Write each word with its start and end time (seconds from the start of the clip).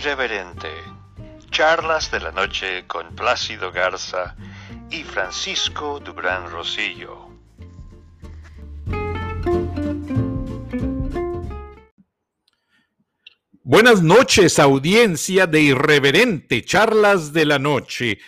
Irreverente. 0.00 0.70
Charlas 1.50 2.10
de 2.10 2.20
la 2.20 2.32
noche 2.32 2.86
con 2.86 3.14
Plácido 3.14 3.70
Garza 3.70 4.34
y 4.90 5.02
Francisco 5.02 6.00
Dubrán 6.00 6.50
Rosillo. 6.50 7.28
Buenas 13.62 14.02
noches, 14.02 14.58
audiencia 14.58 15.46
de 15.46 15.60
Irreverente, 15.60 16.64
Charlas 16.64 17.34
de 17.34 17.44
la 17.44 17.58
Noche. 17.58 18.20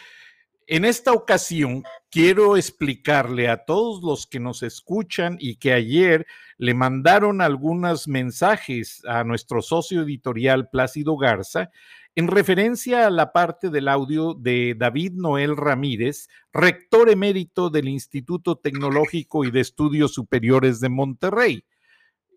En 0.66 0.84
esta 0.84 1.14
ocasión 1.14 1.84
quiero 2.12 2.58
explicarle 2.58 3.48
a 3.48 3.64
todos 3.64 4.02
los 4.02 4.26
que 4.26 4.38
nos 4.38 4.62
escuchan 4.62 5.38
y 5.40 5.56
que 5.56 5.72
ayer 5.72 6.26
le 6.58 6.74
mandaron 6.74 7.40
algunos 7.40 8.06
mensajes 8.06 9.02
a 9.06 9.24
nuestro 9.24 9.62
socio 9.62 10.02
editorial 10.02 10.68
Plácido 10.68 11.16
Garza 11.16 11.70
en 12.14 12.28
referencia 12.28 13.06
a 13.06 13.10
la 13.10 13.32
parte 13.32 13.70
del 13.70 13.88
audio 13.88 14.34
de 14.34 14.74
David 14.76 15.12
Noel 15.14 15.56
Ramírez, 15.56 16.28
rector 16.52 17.08
emérito 17.08 17.70
del 17.70 17.88
Instituto 17.88 18.56
Tecnológico 18.56 19.46
y 19.46 19.50
de 19.50 19.60
Estudios 19.60 20.12
Superiores 20.12 20.80
de 20.80 20.90
Monterrey. 20.90 21.64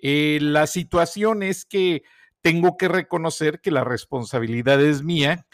Eh, 0.01 0.39
la 0.41 0.67
situación 0.67 1.43
es 1.43 1.65
que 1.65 2.03
tengo 2.39 2.77
que 2.77 2.87
reconocer 2.87 3.59
que 3.59 3.71
la 3.71 3.83
responsabilidad 3.83 4.81
es 4.81 5.03
mía. 5.03 5.45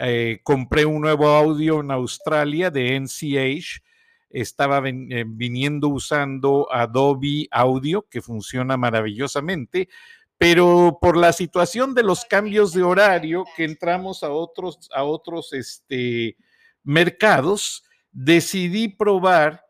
Eh, 0.00 0.38
compré 0.44 0.84
un 0.84 1.00
nuevo 1.00 1.26
audio 1.26 1.80
en 1.80 1.90
Australia 1.90 2.70
de 2.70 3.00
NCH. 3.00 3.82
Estaba 4.30 4.80
eh, 4.88 5.24
viniendo 5.26 5.88
usando 5.88 6.68
Adobe 6.70 7.48
Audio, 7.50 8.06
que 8.08 8.22
funciona 8.22 8.76
maravillosamente, 8.76 9.88
pero 10.36 10.98
por 11.00 11.16
la 11.16 11.32
situación 11.32 11.94
de 11.94 12.04
los 12.04 12.24
cambios 12.24 12.72
de 12.72 12.84
horario 12.84 13.44
que 13.56 13.64
entramos 13.64 14.22
a 14.22 14.30
otros, 14.30 14.88
a 14.94 15.02
otros 15.02 15.52
este, 15.52 16.36
mercados, 16.84 17.82
decidí 18.12 18.86
probar 18.86 19.64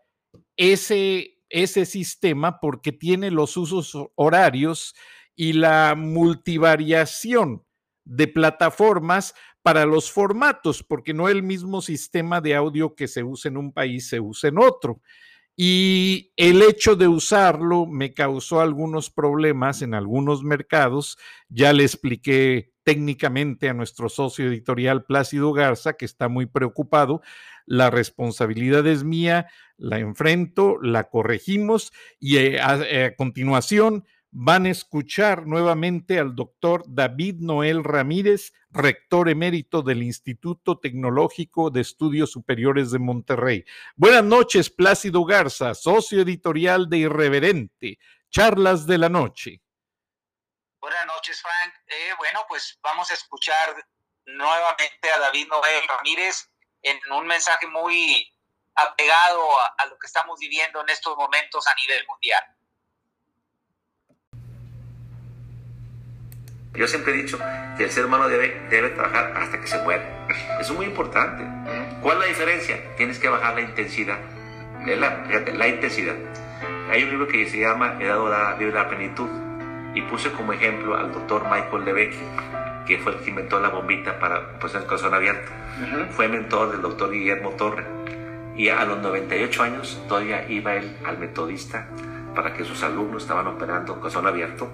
ese, 0.56 1.38
ese 1.48 1.86
sistema 1.86 2.60
porque 2.60 2.92
tiene 2.92 3.30
los 3.30 3.56
usos 3.56 3.96
horarios 4.14 4.94
y 5.34 5.54
la 5.54 5.94
multivariación 5.96 7.64
de 8.04 8.26
plataformas 8.26 9.34
para 9.68 9.84
los 9.84 10.10
formatos, 10.10 10.82
porque 10.82 11.12
no 11.12 11.28
el 11.28 11.42
mismo 11.42 11.82
sistema 11.82 12.40
de 12.40 12.54
audio 12.54 12.94
que 12.94 13.06
se 13.06 13.22
usa 13.22 13.50
en 13.50 13.58
un 13.58 13.70
país 13.70 14.08
se 14.08 14.18
usa 14.18 14.48
en 14.48 14.56
otro. 14.56 15.02
Y 15.54 16.32
el 16.38 16.62
hecho 16.62 16.96
de 16.96 17.06
usarlo 17.06 17.84
me 17.84 18.14
causó 18.14 18.62
algunos 18.62 19.10
problemas 19.10 19.82
en 19.82 19.92
algunos 19.92 20.42
mercados. 20.42 21.18
Ya 21.50 21.74
le 21.74 21.82
expliqué 21.82 22.72
técnicamente 22.82 23.68
a 23.68 23.74
nuestro 23.74 24.08
socio 24.08 24.46
editorial 24.46 25.04
Plácido 25.04 25.52
Garza, 25.52 25.98
que 25.98 26.06
está 26.06 26.28
muy 26.28 26.46
preocupado. 26.46 27.20
La 27.66 27.90
responsabilidad 27.90 28.86
es 28.86 29.04
mía, 29.04 29.48
la 29.76 29.98
enfrento, 29.98 30.78
la 30.80 31.10
corregimos 31.10 31.92
y 32.18 32.38
eh, 32.38 32.58
a, 32.58 32.72
a 33.04 33.16
continuación 33.16 34.06
van 34.40 34.66
a 34.66 34.70
escuchar 34.70 35.48
nuevamente 35.48 36.20
al 36.20 36.36
doctor 36.36 36.84
David 36.86 37.38
Noel 37.40 37.82
Ramírez, 37.82 38.52
rector 38.70 39.28
emérito 39.28 39.82
del 39.82 40.00
Instituto 40.00 40.78
Tecnológico 40.78 41.70
de 41.70 41.80
Estudios 41.80 42.30
Superiores 42.30 42.92
de 42.92 43.00
Monterrey. 43.00 43.64
Buenas 43.96 44.22
noches, 44.22 44.70
Plácido 44.70 45.24
Garza, 45.24 45.74
socio 45.74 46.22
editorial 46.22 46.88
de 46.88 46.98
Irreverente, 46.98 47.98
Charlas 48.30 48.86
de 48.86 48.98
la 48.98 49.08
Noche. 49.08 49.60
Buenas 50.80 51.04
noches, 51.06 51.42
Frank. 51.42 51.74
Eh, 51.88 52.12
bueno, 52.18 52.44
pues 52.48 52.78
vamos 52.80 53.10
a 53.10 53.14
escuchar 53.14 53.84
nuevamente 54.24 55.10
a 55.16 55.18
David 55.18 55.48
Noel 55.48 55.82
Ramírez 55.88 56.48
en 56.82 56.96
un 57.10 57.26
mensaje 57.26 57.66
muy 57.66 58.32
apegado 58.76 59.42
a, 59.58 59.74
a 59.78 59.86
lo 59.86 59.98
que 59.98 60.06
estamos 60.06 60.38
viviendo 60.38 60.80
en 60.80 60.90
estos 60.90 61.16
momentos 61.16 61.66
a 61.66 61.74
nivel 61.74 62.06
mundial. 62.06 62.44
Yo 66.74 66.86
siempre 66.86 67.12
he 67.12 67.16
dicho 67.16 67.38
que 67.76 67.84
el 67.84 67.90
ser 67.90 68.04
humano 68.04 68.28
debe, 68.28 68.66
debe 68.70 68.90
trabajar 68.90 69.32
hasta 69.36 69.60
que 69.60 69.66
se 69.66 69.82
muere. 69.82 70.04
Eso 70.60 70.72
es 70.72 70.76
muy 70.76 70.86
importante. 70.86 71.44
¿Cuál 72.02 72.18
es 72.18 72.22
la 72.22 72.28
diferencia? 72.28 72.76
Tienes 72.96 73.18
que 73.18 73.28
bajar 73.28 73.54
la 73.54 73.62
intensidad. 73.62 74.18
La, 74.86 75.26
la 75.54 75.68
intensidad. 75.68 76.14
Hay 76.90 77.02
un 77.02 77.10
libro 77.10 77.28
que 77.28 77.48
se 77.48 77.58
llama 77.58 77.96
Edad 78.00 78.16
Dorada, 78.16 78.54
Vive 78.54 78.72
la 78.72 78.88
Plenitud. 78.88 79.28
Y 79.94 80.02
puse 80.02 80.30
como 80.32 80.52
ejemplo 80.52 80.96
al 80.96 81.12
doctor 81.12 81.44
Michael 81.44 81.84
Lebecki, 81.84 82.20
que 82.86 82.98
fue 82.98 83.12
el 83.12 83.18
que 83.20 83.30
inventó 83.30 83.58
la 83.58 83.70
bombita 83.70 84.18
para 84.18 84.58
pues, 84.58 84.74
el 84.74 84.84
corazón 84.84 85.14
abierto. 85.14 85.50
Fue 86.10 86.28
mentor 86.28 86.70
del 86.70 86.82
doctor 86.82 87.10
Guillermo 87.10 87.50
Torre. 87.50 87.84
Y 88.56 88.68
a 88.68 88.84
los 88.84 88.98
98 88.98 89.62
años 89.62 90.02
todavía 90.08 90.48
iba 90.48 90.74
él 90.74 90.96
al 91.04 91.18
metodista 91.18 91.88
para 92.34 92.52
que 92.52 92.64
sus 92.64 92.82
alumnos 92.82 93.22
estaban 93.22 93.46
operando 93.46 93.98
corazón 93.98 94.26
abierto 94.26 94.70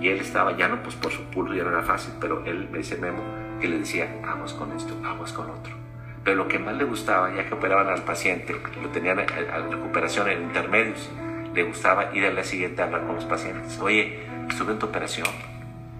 y 0.00 0.08
él 0.08 0.20
estaba 0.20 0.56
ya 0.56 0.68
no 0.68 0.82
pues 0.82 0.96
por 0.96 1.12
su 1.12 1.22
pulso 1.24 1.54
ya 1.54 1.62
no 1.62 1.70
era 1.70 1.82
fácil 1.82 2.14
pero 2.20 2.44
él 2.46 2.68
me 2.70 2.78
dice 2.78 2.96
Memo 2.96 3.22
que 3.60 3.68
le 3.68 3.78
decía 3.78 4.18
vamos 4.22 4.54
con 4.54 4.72
esto 4.72 4.96
vamos 5.02 5.32
con 5.32 5.50
otro 5.50 5.74
pero 6.24 6.36
lo 6.36 6.48
que 6.48 6.58
más 6.58 6.76
le 6.76 6.84
gustaba 6.84 7.34
ya 7.34 7.46
que 7.46 7.54
operaban 7.54 7.88
al 7.88 8.02
paciente 8.02 8.54
lo 8.82 8.88
tenían 8.88 9.20
a, 9.20 9.24
recuperación 9.24 10.28
en 10.28 10.42
intermedios 10.42 11.10
le 11.54 11.62
gustaba 11.64 12.14
ir 12.14 12.24
al 12.26 12.34
día 12.34 12.44
siguiente 12.44 12.80
a 12.80 12.84
hablar 12.84 13.04
con 13.06 13.16
los 13.16 13.24
pacientes. 13.24 13.78
Oye 13.80 14.20
estuve 14.48 14.72
en 14.72 14.78
tu 14.78 14.86
operación 14.86 15.26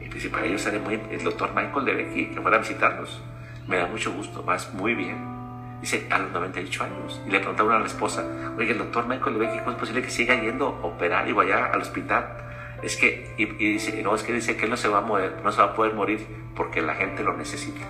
y 0.00 0.09
dice 0.09 0.28
para 0.28 0.47
ellos 0.47 0.65
era 0.67 0.78
muy 0.78 1.00
el 1.11 1.22
doctor 1.22 1.50
Michael 1.55 1.84
de 1.84 2.05
aquí 2.05 2.27
que 2.27 2.41
fuera 2.41 2.56
a 2.56 2.61
visitarnos 2.61 3.22
me 3.67 3.77
da 3.77 3.87
mucho 3.87 4.12
gusto 4.12 4.43
vas 4.43 4.72
muy 4.75 4.94
bien 4.94 5.41
Dice, 5.81 6.06
a 6.11 6.19
los 6.19 6.31
98 6.32 6.84
años. 6.84 7.22
Y 7.27 7.31
le 7.31 7.38
preguntaba 7.38 7.77
a 7.77 7.78
la 7.81 7.87
esposa, 7.87 8.22
oye, 8.59 8.71
el 8.71 8.78
doctor 8.78 9.06
Michael 9.06 9.38
Lebecky, 9.38 9.61
¿cómo 9.61 9.71
es 9.71 9.77
posible 9.78 10.03
que 10.03 10.11
siga 10.11 10.38
yendo 10.38 10.67
a 10.67 10.87
operar 10.87 11.27
y 11.27 11.32
vaya 11.32 11.71
al 11.72 11.81
hospital? 11.81 12.50
Es 12.82 12.96
que, 12.96 13.34
y, 13.36 13.46
dice, 13.46 14.02
no, 14.02 14.14
es 14.14 14.22
que 14.22 14.32
dice 14.32 14.56
que 14.56 14.66
no 14.66 14.76
se 14.76 14.88
va 14.88 14.98
a 14.98 15.00
mover, 15.02 15.41
no 15.42 15.52
se 15.52 15.60
va 15.60 15.68
a 15.68 15.74
poder 15.74 15.94
morir 15.94 16.26
porque 16.54 16.80
la 16.82 16.94
gente 16.94 17.22
lo 17.22 17.36
necesita. 17.36 17.80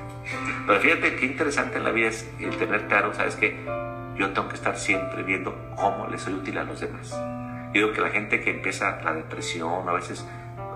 Pero 0.66 0.80
fíjate 0.80 1.16
qué 1.16 1.26
interesante 1.26 1.78
en 1.78 1.84
la 1.84 1.90
vida 1.90 2.08
es 2.08 2.28
el 2.40 2.56
tener 2.56 2.86
claro, 2.86 3.14
¿sabes 3.14 3.36
que 3.36 3.56
Yo 4.16 4.30
tengo 4.32 4.48
que 4.48 4.54
estar 4.54 4.76
siempre 4.76 5.22
viendo 5.22 5.54
cómo 5.76 6.06
le 6.08 6.18
soy 6.18 6.34
útil 6.34 6.58
a 6.58 6.64
los 6.64 6.80
demás. 6.80 7.10
Yo 7.72 7.82
digo 7.82 7.92
que 7.92 8.00
la 8.00 8.10
gente 8.10 8.40
que 8.40 8.50
empieza 8.50 9.00
la 9.02 9.14
depresión, 9.14 9.88
a 9.88 9.92
veces 9.92 10.26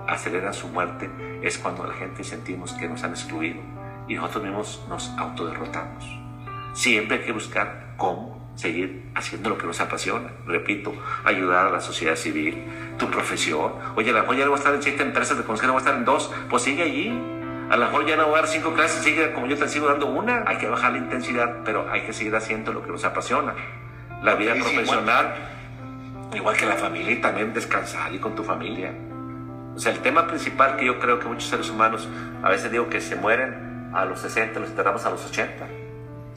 acelera 0.07 0.53
su 0.53 0.69
muerte, 0.69 1.11
es 1.43 1.59
cuando 1.59 1.85
la 1.87 1.95
gente 1.95 2.25
sentimos 2.25 2.73
que 2.73 2.89
nos 2.89 3.03
han 3.03 3.11
excluido 3.11 3.61
y 4.09 4.15
nosotros 4.15 4.45
mismos 4.45 4.87
nos 4.89 5.09
autoderrotamos. 5.19 6.05
Siempre 6.73 7.19
hay 7.19 7.25
que 7.25 7.33
buscar 7.33 7.95
cómo 7.97 8.34
seguir 8.57 9.11
haciendo 9.15 9.51
lo 9.51 9.59
que 9.59 9.67
nos 9.67 9.81
apasiona. 9.81 10.31
Repito, 10.47 10.95
ayudar 11.25 11.67
a 11.67 11.71
la 11.71 11.81
sociedad 11.81 12.17
civil, 12.17 12.65
tu 12.99 13.11
profesión. 13.11 13.73
Oye, 13.97 14.11
a 14.11 14.13
lo 14.13 14.21
mejor 14.21 14.37
ya 14.37 14.45
no 14.45 14.51
voy 14.51 14.57
a 14.57 14.59
estar 14.59 14.75
en 14.75 14.83
siete 14.83 15.03
empresas 15.03 15.37
de 15.37 15.45
consejo, 15.45 15.73
voy 15.73 15.81
a 15.81 15.85
estar 15.85 15.97
en 15.97 16.05
dos, 16.05 16.33
pues 16.49 16.63
sigue 16.63 16.83
allí. 16.83 17.09
A 17.71 17.77
lo 17.77 17.87
mejor 17.87 18.07
ya 18.07 18.17
no 18.17 18.27
voy 18.27 18.35
a 18.35 18.43
dar 18.43 18.49
cinco 18.49 18.75
clases, 18.75 19.03
sigue 19.03 19.33
como 19.33 19.47
yo 19.47 19.57
te 19.57 19.69
sigo 19.69 19.89
dando 19.89 20.07
una. 20.07 20.45
Hay 20.47 20.59
que 20.59 20.69
bajar 20.69 20.93
la 20.93 20.99
intensidad, 20.99 21.63
pero 21.65 21.91
hay 21.91 22.03
que 22.03 22.13
seguir 22.13 22.35
haciendo 22.37 22.73
lo 22.73 22.83
que 22.83 22.91
nos 22.91 23.05
apasiona. 23.05 23.55
La 24.23 24.35
vida 24.35 24.55
profesional, 24.55 25.35
igual 26.35 26.57
que 26.57 26.67
la 26.67 26.77
familia, 26.77 27.13
y 27.13 27.21
también 27.21 27.53
descansar 27.53 28.15
y 28.15 28.19
con 28.19 28.35
tu 28.35 28.45
familia. 28.45 28.93
O 29.75 29.79
sea, 29.79 29.93
el 29.93 29.99
tema 29.99 30.27
principal 30.27 30.77
que 30.77 30.87
yo 30.87 31.01
creo 31.01 31.19
que 31.19 31.27
muchos 31.27 31.49
seres 31.49 31.69
humanos, 31.69 32.09
a 32.43 32.49
veces 32.49 32.71
digo 32.71 32.89
que 32.89 33.01
se 33.01 33.17
mueren 33.17 33.91
a 33.93 34.05
los 34.05 34.21
60, 34.21 34.61
los 34.61 34.71
enterramos 34.71 35.05
a 35.05 35.11
los 35.11 35.25
80, 35.27 35.67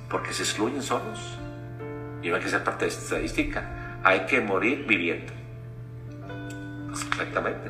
porque 0.10 0.34
se 0.34 0.44
excluyen 0.44 0.82
solos 0.82 1.38
y 2.22 2.30
no 2.30 2.36
hay 2.36 2.42
que 2.42 2.50
ser 2.50 2.64
parte 2.64 2.86
de 2.86 2.92
esta 2.92 3.04
estadística. 3.04 4.00
Hay 4.04 4.22
que 4.22 4.42
morir 4.42 4.86
viviendo. 4.88 5.34
Exactamente. 6.92 7.70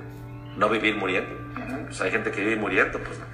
No 0.56 0.70
vivir 0.70 0.96
muriendo. 0.96 1.30
pues 1.86 2.02
hay 2.02 2.12
gente 2.12 2.32
que 2.32 2.42
vive 2.42 2.56
muriendo, 2.56 3.00
pues 3.00 3.20
no. 3.20 3.26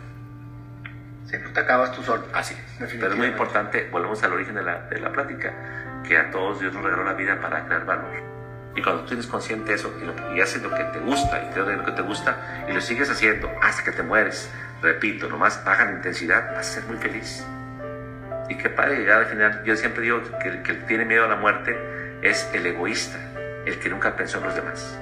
Si 1.29 1.37
no 1.37 1.51
te 1.51 1.59
acabas 1.59 1.91
tú 1.93 2.03
solo. 2.03 2.23
Así 2.33 2.55
Pero 2.77 3.07
es 3.07 3.15
muy 3.15 3.27
importante, 3.27 3.89
volvemos 3.91 4.21
al 4.23 4.33
origen 4.33 4.55
de 4.55 4.63
la, 4.63 4.81
de 4.81 4.99
la 4.99 5.11
plática, 5.11 6.01
que 6.07 6.17
a 6.17 6.29
todos 6.31 6.59
Dios 6.59 6.73
nos 6.73 6.83
regaló 6.83 7.03
la 7.03 7.13
vida 7.13 7.39
para 7.39 7.65
crear 7.65 7.85
valor. 7.85 8.33
Y 8.75 8.81
cuando 8.81 9.01
tú 9.03 9.09
tienes 9.09 9.27
consciente 9.27 9.69
de 9.69 9.75
eso 9.75 9.93
y, 10.01 10.05
lo, 10.05 10.35
y, 10.35 10.41
haces 10.41 10.61
lo 10.63 10.69
que 10.71 10.83
te 10.83 10.99
gusta 10.99 11.43
y 11.43 11.53
crees 11.53 11.77
lo 11.77 11.85
que 11.85 11.91
te 11.91 12.01
gusta 12.01 12.65
y 12.67 12.73
lo 12.73 12.81
sigues 12.81 13.09
haciendo 13.09 13.49
hasta 13.61 13.83
que 13.83 13.91
te 13.91 14.01
mueres, 14.01 14.49
repito, 14.81 15.29
nomás 15.29 15.63
baja 15.63 15.85
la 15.85 15.91
intensidad, 15.91 16.55
vas 16.55 16.69
a 16.69 16.81
ser 16.81 16.83
muy 16.85 16.97
feliz. 16.97 17.45
Y 18.49 18.57
qué 18.57 18.69
padre 18.69 18.97
llegar 18.97 19.19
al 19.19 19.25
final. 19.27 19.63
Yo 19.63 19.75
siempre 19.75 20.03
digo 20.03 20.21
que 20.41 20.49
el 20.49 20.63
que 20.63 20.73
tiene 20.73 21.05
miedo 21.05 21.25
a 21.25 21.27
la 21.27 21.35
muerte 21.35 21.77
es 22.21 22.49
el 22.53 22.65
egoísta, 22.65 23.17
el 23.65 23.79
que 23.79 23.89
nunca 23.89 24.15
pensó 24.15 24.39
en 24.39 24.43
los 24.45 24.55
demás. 24.55 24.99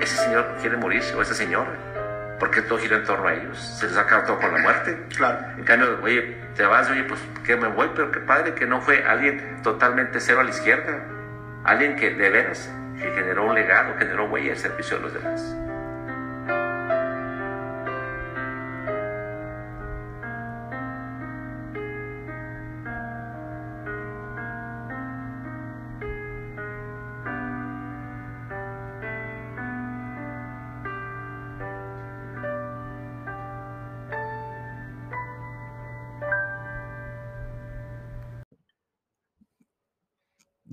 Ese 0.00 0.16
señor 0.16 0.56
quiere 0.60 0.76
morirse, 0.76 1.14
o 1.14 1.22
esa 1.22 1.34
señora, 1.34 1.70
porque 2.38 2.62
todo 2.62 2.78
gira 2.78 2.96
en 2.96 3.04
torno 3.04 3.28
a 3.28 3.34
ellos. 3.34 3.58
Se 3.58 3.86
les 3.86 3.96
acaba 3.96 4.24
todo 4.24 4.38
con 4.38 4.52
la 4.52 4.60
muerte. 4.60 4.96
Claro. 5.16 5.38
En 5.56 5.64
cambio, 5.64 5.98
oye, 6.02 6.36
te 6.54 6.64
vas, 6.64 6.88
oye, 6.90 7.04
pues 7.04 7.20
que 7.44 7.56
me 7.56 7.68
voy, 7.68 7.90
pero 7.94 8.10
qué 8.10 8.20
padre 8.20 8.54
que 8.54 8.66
no 8.66 8.80
fue 8.80 9.04
alguien 9.04 9.60
totalmente 9.62 10.20
cero 10.20 10.40
a 10.40 10.44
la 10.44 10.50
izquierda. 10.50 11.04
Alguien 11.64 11.96
que 11.96 12.10
de 12.10 12.30
veras, 12.30 12.70
que 12.96 13.10
generó 13.12 13.46
un 13.46 13.54
legado, 13.54 13.94
generó 13.98 14.26
huella 14.26 14.52
al 14.52 14.58
servicio 14.58 14.96
de 14.96 15.02
los 15.02 15.14
demás. 15.14 15.56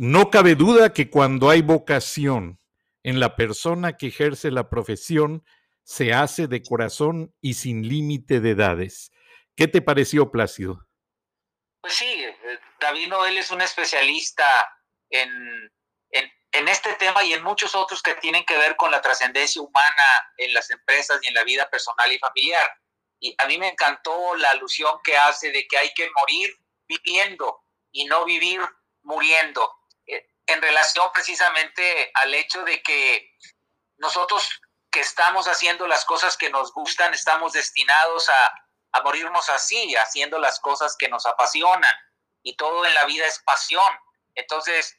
No 0.06 0.30
cabe 0.30 0.54
duda 0.54 0.94
que 0.94 1.10
cuando 1.10 1.50
hay 1.50 1.64
vocación 1.64 2.60
en 3.04 3.20
la 3.20 3.36
persona 3.36 3.98
que 3.98 4.08
ejerce 4.08 4.52
la 4.52 4.70
profesión, 4.70 5.44
se 5.84 6.14
hace 6.14 6.48
de 6.48 6.62
corazón 6.62 7.34
y 7.42 7.56
sin 7.56 7.88
límite 7.88 8.40
de 8.40 8.52
edades. 8.52 9.12
¿Qué 9.56 9.68
te 9.68 9.82
pareció, 9.82 10.30
Plácido? 10.30 10.88
Pues 11.82 11.94
sí, 11.96 12.06
eh, 12.06 12.60
David 12.80 13.08
Noel 13.08 13.38
es 13.38 13.50
un 13.50 13.62
especialista 13.62 14.46
en, 15.10 15.72
en, 16.12 16.68
este 16.68 16.94
tema 16.94 17.24
y 17.24 17.34
en 17.34 17.44
muchos 17.44 17.76
otros 17.76 18.02
que 18.02 18.16
tienen 18.16 18.46
que 18.46 18.58
ver 18.58 18.76
con 18.76 18.92
la 18.92 19.02
trascendencia 19.02 19.62
humana 19.62 20.32
en 20.38 20.54
las 20.54 20.70
empresas 20.70 21.20
y 21.22 21.28
en 21.28 21.34
la 21.34 21.44
vida 21.44 21.70
personal 21.70 22.12
y 22.12 22.20
familiar. 22.20 22.68
Y 23.20 23.36
a 23.38 23.48
mí 23.48 23.58
me 23.58 23.70
encantó 23.70 24.36
la 24.36 24.52
alusión 24.52 25.00
que 25.04 25.18
hace 25.18 25.52
de 25.52 25.68
que 25.68 25.78
hay 25.78 25.92
que 25.96 26.10
morir 26.20 26.50
viviendo 26.88 27.64
y 27.92 28.06
no 28.06 28.24
vivir 28.24 28.62
muriendo 29.04 29.72
en 30.48 30.62
relación 30.62 31.10
precisamente 31.14 32.12
al 32.14 32.34
hecho 32.34 32.64
de 32.64 32.82
que 32.84 33.36
nosotros 33.98 34.62
que 34.96 35.02
estamos 35.02 35.48
haciendo 35.48 35.88
las 35.88 36.06
cosas 36.06 36.38
que 36.38 36.50
nos 36.50 36.72
gustan, 36.72 37.14
estamos 37.14 37.52
destinados 37.52 38.30
a, 38.30 39.02
morirnos 39.04 39.50
así, 39.50 39.94
haciendo 39.98 40.40
las 40.40 40.62
cosas 40.62 40.96
que 40.96 41.10
nos 41.10 41.26
apasionan. 41.26 41.94
Y 42.42 42.56
todo 42.56 42.86
en 42.86 42.94
la 42.94 43.04
vida 43.04 43.26
es 43.28 43.40
pasión. 43.40 43.92
Entonces, 44.36 44.98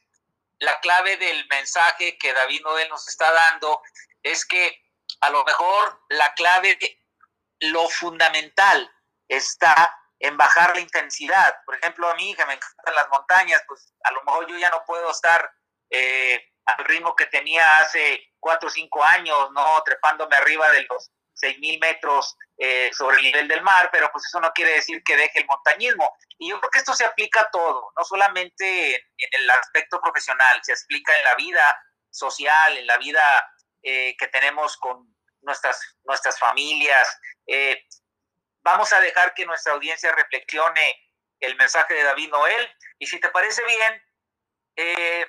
la 0.58 0.78
clave 0.81 1.16
del 1.16 1.46
mensaje 1.48 2.19
que 2.19 2.34
David 2.34 2.60
Noel 2.62 2.90
nos 2.90 3.08
está 3.08 3.32
dando 3.32 3.81
es 4.22 4.44
que 4.44 4.78
a 5.22 5.31
lo 5.31 5.43
mejor 5.44 6.04
la 6.10 6.34
clave, 6.34 6.78
lo 7.60 7.88
fundamental 7.88 8.93
está 9.28 9.98
en 10.18 10.36
bajar 10.36 10.74
la 10.74 10.80
intensidad. 10.80 11.54
Por 11.64 11.76
ejemplo, 11.76 12.08
a 12.08 12.14
mí 12.14 12.34
que 12.34 12.46
me 12.46 12.54
encantan 12.54 12.94
las 12.94 13.08
montañas, 13.08 13.62
pues 13.66 13.92
a 14.02 14.12
lo 14.12 14.22
mejor 14.24 14.46
yo 14.46 14.56
ya 14.56 14.70
no 14.70 14.84
puedo 14.86 15.10
estar 15.10 15.50
eh, 15.90 16.52
al 16.64 16.84
ritmo 16.84 17.14
que 17.14 17.26
tenía 17.26 17.78
hace 17.78 18.32
cuatro 18.40 18.68
o 18.68 18.72
cinco 18.72 19.02
años, 19.04 19.50
¿no? 19.52 19.82
Trepándome 19.84 20.36
arriba 20.36 20.70
de 20.70 20.82
los 20.82 21.10
seis 21.32 21.58
mil 21.58 21.78
metros 21.78 22.34
eh, 22.56 22.90
sobre 22.94 23.18
el 23.18 23.22
nivel 23.24 23.48
del 23.48 23.62
mar, 23.62 23.90
pero 23.92 24.10
pues 24.10 24.24
eso 24.26 24.40
no 24.40 24.50
quiere 24.52 24.72
decir 24.72 25.02
que 25.04 25.16
deje 25.16 25.40
el 25.40 25.46
montañismo. 25.46 26.16
Y 26.38 26.50
yo 26.50 26.58
creo 26.58 26.70
que 26.70 26.78
esto 26.78 26.94
se 26.94 27.04
aplica 27.04 27.42
a 27.42 27.50
todo, 27.50 27.92
no 27.96 28.04
solamente 28.04 28.96
en, 28.96 29.40
el 29.40 29.50
aspecto 29.50 30.00
profesional, 30.00 30.60
se 30.62 30.72
explica 30.72 31.16
en 31.16 31.24
la 31.24 31.34
vida 31.34 31.82
social, 32.10 32.78
en 32.78 32.86
la 32.86 32.96
vida 32.96 33.52
eh, 33.82 34.16
que 34.19 34.28
tenemos 34.28 34.78
con 34.78 35.14
nuestras, 35.42 35.78
nuestras 36.04 36.38
familias. 36.38 37.06
Vamos 38.66 38.92
a 38.92 38.98
dejar 38.98 39.32
que 39.32 39.46
nuestra 39.46 39.74
audiencia 39.74 40.10
reflexione 40.10 41.00
el 41.38 41.54
mensaje 41.54 41.94
de 41.94 42.02
David 42.02 42.30
Noel. 42.30 42.76
Y 42.98 43.06
si 43.06 43.20
te 43.20 43.28
parece 43.28 43.64
bien, 43.64 44.02
eh, 44.74 45.24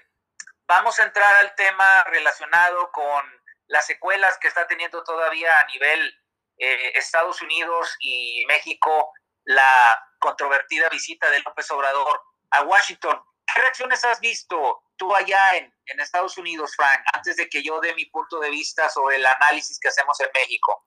vamos 0.65 0.99
a 0.99 1.03
entrar 1.03 1.35
al 1.35 1.53
tema 1.53 2.03
relacionado 2.05 2.91
con 2.91 3.23
las 3.67 3.85
secuelas 3.85 4.39
que 4.39 4.47
está 4.47 4.65
teniendo 4.65 5.03
todavía 5.03 5.59
a 5.59 5.67
nivel 5.67 6.19
eh, 6.57 6.93
Estados 6.95 7.39
Unidos 7.43 7.95
y 7.99 8.43
México 8.47 9.13
la 9.43 10.03
controvertida 10.17 10.89
visita 10.89 11.29
de 11.29 11.39
López 11.41 11.69
Obrador 11.69 12.19
a 12.49 12.63
Washington. 12.63 13.21
¿Qué 13.45 13.61
reacciones 13.61 14.03
has 14.03 14.19
visto 14.19 14.81
tú 14.95 15.15
allá 15.15 15.57
en, 15.57 15.71
en 15.85 15.99
Estados 15.99 16.39
Unidos, 16.39 16.75
Frank, 16.75 17.01
antes 17.13 17.35
de 17.35 17.47
que 17.47 17.61
yo 17.61 17.79
dé 17.81 17.93
mi 17.93 18.05
punto 18.05 18.39
de 18.39 18.49
vista 18.49 18.89
sobre 18.89 19.17
el 19.17 19.25
análisis 19.27 19.79
que 19.79 19.89
hacemos 19.89 20.19
en 20.21 20.31
México? 20.33 20.83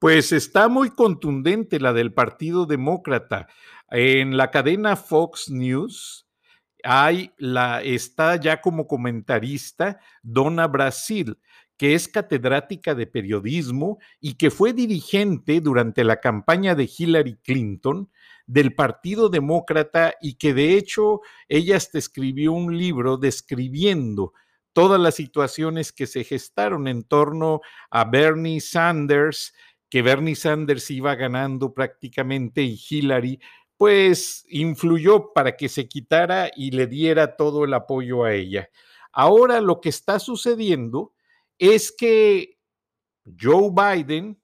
Pues 0.00 0.32
está 0.32 0.68
muy 0.68 0.88
contundente 0.88 1.78
la 1.78 1.92
del 1.92 2.14
Partido 2.14 2.64
Demócrata. 2.64 3.48
En 3.90 4.38
la 4.38 4.50
cadena 4.50 4.96
Fox 4.96 5.50
News 5.50 6.26
hay 6.82 7.34
la, 7.36 7.82
está 7.82 8.36
ya 8.36 8.62
como 8.62 8.86
comentarista 8.86 10.00
Donna 10.22 10.66
Brasil, 10.68 11.36
que 11.76 11.92
es 11.94 12.08
catedrática 12.08 12.94
de 12.94 13.06
periodismo 13.06 13.98
y 14.22 14.38
que 14.38 14.50
fue 14.50 14.72
dirigente 14.72 15.60
durante 15.60 16.02
la 16.02 16.18
campaña 16.18 16.74
de 16.74 16.88
Hillary 16.96 17.36
Clinton 17.44 18.10
del 18.46 18.74
Partido 18.74 19.28
Demócrata 19.28 20.14
y 20.22 20.38
que 20.38 20.54
de 20.54 20.78
hecho 20.78 21.20
ella 21.46 21.76
hasta 21.76 21.98
escribió 21.98 22.52
un 22.52 22.78
libro 22.78 23.18
describiendo 23.18 24.32
todas 24.72 25.00
las 25.00 25.16
situaciones 25.16 25.92
que 25.92 26.06
se 26.06 26.24
gestaron 26.24 26.88
en 26.88 27.02
torno 27.04 27.60
a 27.90 28.04
Bernie 28.04 28.60
Sanders 28.60 29.52
que 29.90 30.02
Bernie 30.02 30.36
Sanders 30.36 30.90
iba 30.90 31.14
ganando 31.16 31.74
prácticamente 31.74 32.62
y 32.62 32.80
Hillary, 32.88 33.40
pues 33.76 34.46
influyó 34.48 35.32
para 35.32 35.56
que 35.56 35.68
se 35.68 35.88
quitara 35.88 36.50
y 36.54 36.70
le 36.70 36.86
diera 36.86 37.36
todo 37.36 37.64
el 37.64 37.74
apoyo 37.74 38.24
a 38.24 38.32
ella. 38.32 38.70
Ahora 39.12 39.60
lo 39.60 39.80
que 39.80 39.88
está 39.88 40.18
sucediendo 40.18 41.12
es 41.58 41.90
que 41.90 42.58
Joe 43.40 43.70
Biden 43.70 44.40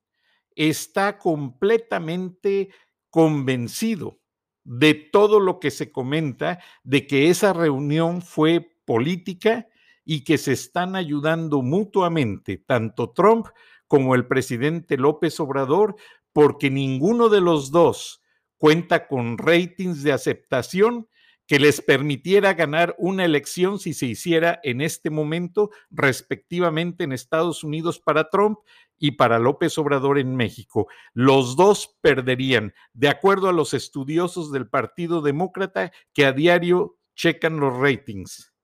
está 0.55 1.19
completamente 1.19 2.71
convencido 3.09 4.19
de 4.65 4.95
todo 4.95 5.39
lo 5.39 5.61
que 5.61 5.71
se 5.71 5.93
comenta, 5.93 6.59
de 6.83 7.07
que 7.07 7.31
esa 7.31 7.53
reunión 7.53 8.21
fue 8.21 8.61
política 8.85 9.69
y 10.07 10.25
que 10.25 10.39
se 10.39 10.53
están 10.53 10.97
ayudando 10.97 11.61
mutuamente, 11.61 12.57
tanto 12.57 13.11
Trump 13.11 13.49
como 13.89 14.15
el 14.15 14.27
presidente 14.27 14.97
López 14.97 15.39
Obrador, 15.41 15.97
porque 16.33 16.71
ninguno 16.71 17.29
de 17.29 17.41
los 17.43 17.71
dos 17.71 18.23
cuenta 18.57 19.09
con 19.09 19.37
ratings 19.37 20.03
de 20.03 20.13
aceptación 20.13 21.09
que 21.47 21.59
les 21.59 21.81
permitiera 21.81 22.55
ganar 22.55 22.95
una 22.99 23.25
elección 23.25 23.79
si 23.79 23.95
se 23.95 24.07
hiciera 24.07 24.61
en 24.63 24.81
este 24.81 25.11
momento, 25.11 25.71
respectivamente 25.91 27.05
en 27.05 27.13
Estados 27.13 27.63
Unidos 27.63 28.01
para 28.01 28.31
Trump 28.31 28.59
y 28.99 29.13
para 29.13 29.39
López 29.39 29.77
Obrador 29.79 30.19
en 30.19 30.35
México. 30.35 30.89
Los 31.15 31.57
dos 31.57 31.97
perderían, 32.01 32.75
de 32.95 33.09
acuerdo 33.09 33.49
a 33.49 33.53
los 33.53 33.75
estudiosos 33.75 34.53
del 34.53 34.69
Partido 34.69 35.21
Demócrata 35.21 35.93
que 36.13 36.27
a 36.27 36.33
diario 36.33 36.97
checan 37.15 37.59
los 37.59 37.77
ratings. 37.77 38.56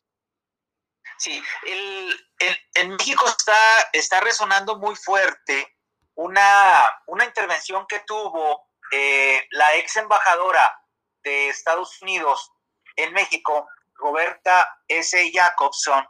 Sí, 1.23 1.41
el, 1.67 2.29
en, 2.75 2.97
México 2.97 3.25
está, 3.29 3.57
está 3.93 4.19
resonando 4.23 4.77
muy 4.79 4.97
fuerte 4.97 5.79
una, 6.17 6.85
una 7.07 7.25
intervención 7.25 7.87
que 7.87 8.01
tuvo 8.01 8.67
eh, 8.91 9.47
la 9.53 9.77
ex 9.77 9.99
embajadora 9.99 10.77
de 11.23 11.49
Estados 11.49 12.03
Unidos 12.03 12.51
en 12.97 13.13
México, 13.13 13.69
Roberta 13.95 14.69
S. 14.89 15.31
Jacobson, 15.33 16.05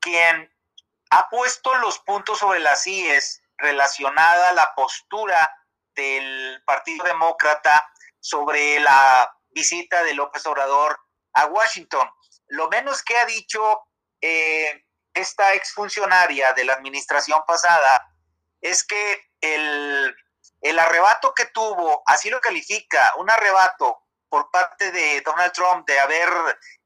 quien 0.00 0.50
ha 1.10 1.28
puesto 1.28 1.74
los 1.74 1.98
puntos 1.98 2.38
sobre 2.38 2.60
las 2.60 2.86
IES 2.86 3.42
relacionada 3.58 4.48
a 4.48 4.54
la 4.54 4.74
postura 4.74 5.54
del 5.94 6.62
Partido 6.64 7.04
Demócrata 7.04 7.86
sobre 8.18 8.80
la 8.80 9.30
visita 9.50 10.02
de 10.04 10.14
López 10.14 10.46
Obrador 10.46 10.98
a 11.34 11.44
Washington. 11.48 12.08
Lo 12.46 12.70
menos 12.70 13.02
que 13.02 13.18
ha 13.18 13.26
dicho 13.26 13.60
eh, 14.26 14.84
esta 15.12 15.52
exfuncionaria 15.52 16.54
de 16.54 16.64
la 16.64 16.72
administración 16.72 17.42
pasada 17.46 18.10
es 18.62 18.82
que 18.82 19.20
el, 19.42 20.16
el 20.62 20.78
arrebato 20.78 21.34
que 21.34 21.44
tuvo, 21.44 22.02
así 22.06 22.30
lo 22.30 22.40
califica, 22.40 23.12
un 23.18 23.28
arrebato 23.28 23.98
por 24.30 24.50
parte 24.50 24.90
de 24.92 25.20
Donald 25.20 25.52
Trump 25.52 25.86
de 25.86 26.00
haber 26.00 26.30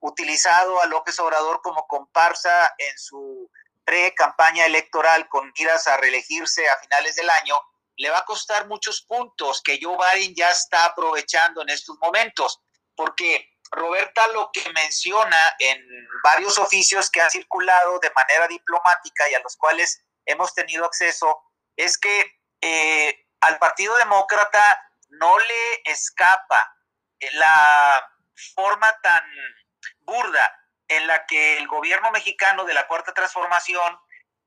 utilizado 0.01 0.81
a 0.81 0.87
López 0.87 1.17
Obrador 1.21 1.63
como 1.63 1.87
comparsa 1.87 2.75
en 2.77 2.99
su 2.99 3.49
pre-campaña 3.85 4.67
electoral 4.67 5.29
con 5.29 5.53
miras 5.57 5.87
a 5.87 5.97
reelegirse 5.97 6.69
a 6.69 6.77
finales 6.79 7.15
del 7.15 7.31
año, 7.31 7.55
le 7.97 8.11
va 8.11 8.19
a 8.19 8.25
costar 8.25 8.67
muchos 8.67 9.03
puntos 9.03 9.63
que 9.63 9.79
Joe 9.81 9.97
Biden 9.97 10.35
ya 10.35 10.51
está 10.51 10.87
aprovechando 10.87 11.63
en 11.63 11.69
estos 11.69 11.97
momentos, 12.01 12.61
porque 12.97 13.49
Roberta 13.71 14.27
lo 14.29 14.51
que 14.53 14.71
menciona 14.73 15.39
en 15.59 15.85
varios 16.23 16.59
oficios 16.59 17.11
que 17.11 17.21
han 17.21 17.31
circulado 17.31 17.99
de 18.01 18.11
manera 18.11 18.49
diplomática 18.49 19.29
y 19.29 19.35
a 19.35 19.41
los 19.41 19.57
cuales 19.57 20.03
hemos 20.25 20.55
tenido 20.55 20.85
acceso 20.85 21.43
es 21.77 21.99
que 21.99 22.41
eh, 22.61 23.27
al 23.41 23.59
Partido 23.59 23.97
Demócrata 23.97 24.81
no 25.11 25.39
le 25.39 25.83
escapa 25.85 26.77
la 27.33 28.05
forma 28.55 28.93
tan 29.03 29.25
burda 30.01 30.55
en 30.89 31.07
la 31.07 31.27
que 31.27 31.59
el 31.59 31.69
gobierno 31.69 32.11
mexicano 32.11 32.65
de 32.65 32.75
la 32.75 32.87
Cuarta 32.87 33.13
Transformación 33.13 33.99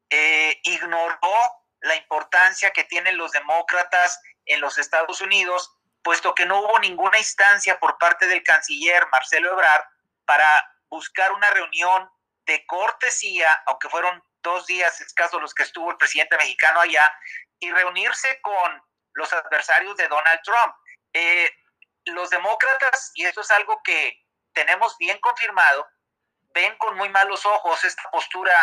eh, 0.09 0.59
ignoró 0.63 1.33
la 1.81 1.95
importancia 1.95 2.71
que 2.71 2.83
tienen 2.83 3.17
los 3.17 3.31
demócratas 3.31 4.19
en 4.45 4.61
los 4.61 4.77
Estados 4.77 5.21
Unidos 5.21 5.77
puesto 6.03 6.33
que 6.33 6.45
no 6.45 6.59
hubo 6.61 6.79
ninguna 6.79 7.17
instancia 7.17 7.79
por 7.79 7.97
parte 7.97 8.27
del 8.27 8.43
canciller 8.43 9.07
Marcelo 9.11 9.51
Ebrard 9.51 9.83
para 10.25 10.67
buscar 10.89 11.31
una 11.31 11.49
reunión 11.51 12.09
de 12.45 12.65
cortesía, 12.65 13.63
aunque 13.67 13.89
fueron 13.89 14.23
dos 14.41 14.65
días 14.65 14.99
escasos 15.01 15.41
los 15.41 15.53
que 15.53 15.63
estuvo 15.63 15.91
el 15.91 15.97
presidente 15.97 16.37
mexicano 16.37 16.81
allá, 16.81 17.09
y 17.59 17.71
reunirse 17.71 18.41
con 18.41 18.83
los 19.13 19.31
adversarios 19.31 19.95
de 19.97 20.07
Donald 20.07 20.41
Trump. 20.43 20.75
Eh, 21.13 21.49
los 22.05 22.29
demócratas, 22.29 23.11
y 23.13 23.25
esto 23.25 23.41
es 23.41 23.51
algo 23.51 23.81
que 23.83 24.17
tenemos 24.53 24.97
bien 24.97 25.19
confirmado, 25.19 25.87
ven 26.53 26.75
con 26.77 26.97
muy 26.97 27.09
malos 27.09 27.45
ojos 27.45 27.83
esta 27.83 28.09
postura, 28.09 28.53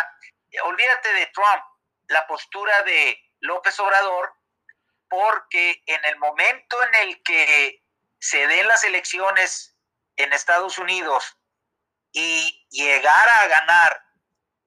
olvídate 0.63 1.13
de 1.13 1.25
Trump, 1.27 1.63
la 2.07 2.27
postura 2.27 2.81
de 2.83 3.17
López 3.39 3.79
Obrador, 3.79 4.33
porque 5.09 5.81
en 5.85 6.05
el 6.05 6.17
momento 6.17 6.81
en 6.83 6.95
el 6.95 7.23
que 7.23 7.83
se 8.19 8.47
den 8.47 8.67
las 8.67 8.83
elecciones 8.83 9.75
en 10.15 10.33
Estados 10.33 10.77
Unidos 10.77 11.37
y 12.11 12.67
llegara 12.69 13.41
a 13.41 13.47
ganar 13.47 14.05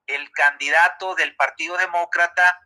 el 0.07 0.31
candidato 0.33 1.15
del 1.15 1.37
Partido 1.37 1.77
Demócrata, 1.77 2.59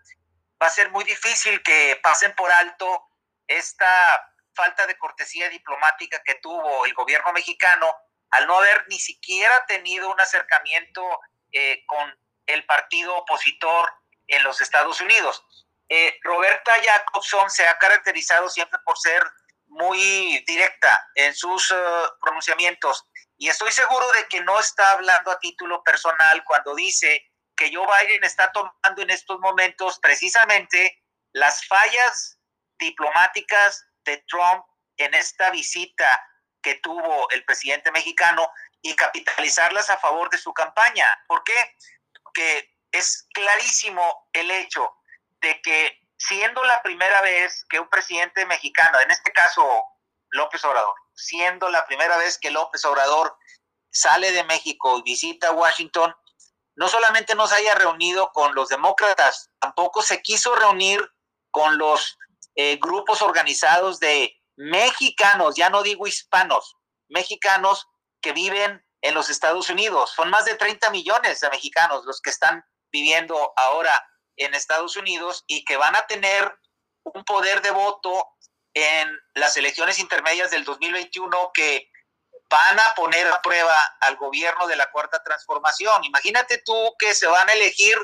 va 0.61 0.67
a 0.67 0.71
ser 0.71 0.91
muy 0.91 1.05
difícil 1.05 1.63
que 1.63 1.99
pasen 2.03 2.35
por 2.35 2.51
alto 2.51 3.09
esta 3.47 4.33
falta 4.55 4.87
de 4.87 4.97
cortesía 4.97 5.49
diplomática 5.51 6.23
que 6.25 6.37
tuvo 6.37 6.87
el 6.87 6.95
gobierno 6.95 7.33
mexicano 7.33 7.95
al 8.31 8.47
no 8.47 8.59
haber 8.59 8.87
ni 8.89 8.99
siquiera 8.99 9.65
tenido 9.67 10.11
un 10.11 10.21
acercamiento 10.21 11.21
eh, 11.53 11.85
con 11.87 12.19
el 12.47 12.65
partido 12.65 13.17
opositor 13.17 13.93
en 14.27 14.43
los 14.43 14.61
Estados 14.61 15.01
Unidos. 15.01 15.66
Eh, 15.89 16.19
Roberta 16.23 16.73
Jacobson 16.83 17.49
se 17.51 17.67
ha 17.67 17.79
caracterizado 17.79 18.49
siempre 18.49 18.79
por 18.85 18.99
ser 18.99 19.23
muy 19.67 20.43
directa 20.47 21.11
en 21.15 21.35
sus 21.35 21.71
eh, 21.71 21.77
pronunciamientos 22.21 23.05
y 23.39 23.49
estoy 23.49 23.71
seguro 23.71 24.11
de 24.13 24.27
que 24.29 24.41
no 24.41 24.59
está 24.59 24.93
hablando 24.93 25.31
a 25.31 25.39
título 25.39 25.83
personal 25.83 26.43
cuando 26.45 26.75
dice 26.75 27.31
que 27.57 27.71
Joe 27.75 27.87
Biden 27.87 28.25
está 28.25 28.51
tomando 28.53 29.03
en 29.03 29.11
estos 29.11 29.39
momentos 29.41 29.99
precisamente 30.01 31.03
las 31.33 31.67
fallas 31.67 32.39
diplomáticas 32.79 33.87
de 34.05 34.25
Trump 34.29 34.65
en 34.97 35.15
esta 35.15 35.51
visita 35.51 36.25
que 36.63 36.77
tuvo 36.77 37.29
el 37.31 37.45
presidente 37.45 37.91
mexicano 37.93 38.51
y 38.81 38.97
capitalizarlas 38.97 39.91
a 39.91 39.99
favor 39.99 40.31
de 40.31 40.39
su 40.39 40.53
campaña. 40.55 41.07
¿Por 41.29 41.45
qué? 41.45 41.77
Porque 42.23 42.75
es 42.91 43.29
clarísimo 43.35 44.29
el 44.33 44.51
hecho 44.51 44.96
de 45.47 45.61
que 45.63 46.01
siendo 46.19 46.63
la 46.65 46.83
primera 46.83 47.21
vez 47.23 47.65
que 47.69 47.81
un 47.81 47.89
presidente 47.89 48.47
mexicano, 48.47 48.99
en 49.01 49.11
este 49.11 49.33
caso 49.33 49.65
López 50.31 50.65
Obrador, 50.65 50.95
siendo 51.15 51.69
la 51.71 51.87
primera 51.87 52.17
vez 52.17 52.39
que 52.39 52.51
López 52.51 52.85
Obrador 52.85 53.37
sale 53.91 54.33
de 54.33 54.45
México 54.45 54.99
y 54.99 55.03
visita 55.03 55.53
Washington, 55.53 56.15
no 56.75 56.89
solamente 56.89 57.35
no 57.35 57.47
se 57.47 57.57
haya 57.57 57.75
reunido 57.75 58.33
con 58.33 58.55
los 58.55 58.69
demócratas, 58.69 59.51
tampoco 59.59 60.03
se 60.03 60.21
quiso 60.21 60.55
reunir 60.55 61.01
con 61.51 61.79
los 61.79 62.19
eh, 62.55 62.77
grupos 62.77 63.23
organizados 63.23 63.99
de 64.01 64.37
mexicanos, 64.57 65.55
ya 65.57 65.71
no 65.71 65.83
digo 65.83 66.07
hispanos, 66.07 66.77
mexicanos 67.09 67.87
que 68.21 68.33
viven 68.33 68.85
en 69.01 69.15
los 69.15 69.31
Estados 69.31 69.71
Unidos. 69.71 70.11
Son 70.11 70.29
más 70.29 70.45
de 70.45 70.55
30 70.55 70.91
millones 70.91 71.41
de 71.41 71.51
mexicanos 71.51 72.05
los 72.05 72.21
que 72.21 72.31
están 72.31 72.65
viviendo 72.91 73.53
ahora 73.57 74.03
en 74.37 74.55
Estados 74.55 74.97
Unidos 74.97 75.45
y 75.47 75.65
que 75.65 75.77
van 75.77 75.97
a 75.97 76.07
tener 76.07 76.59
un 77.05 77.25
poder 77.25 77.63
de 77.63 77.71
voto 77.71 78.27
en 78.75 79.09
las 79.35 79.57
elecciones 79.57 79.99
intermedias 79.99 80.51
del 80.51 80.65
2021 80.65 81.51
que 81.55 81.91
van 82.49 82.79
a 82.79 82.95
poner 82.95 83.27
a 83.29 83.41
prueba 83.43 83.77
al 84.01 84.17
gobierno 84.17 84.67
de 84.67 84.77
la 84.77 84.91
Cuarta 84.91 85.23
Transformación. 85.23 86.05
Imagínate 86.05 86.59
tú 86.59 86.95
que 86.99 87.15
se 87.15 87.27
van 87.27 87.49
a 87.49 87.53
elegir 87.53 87.97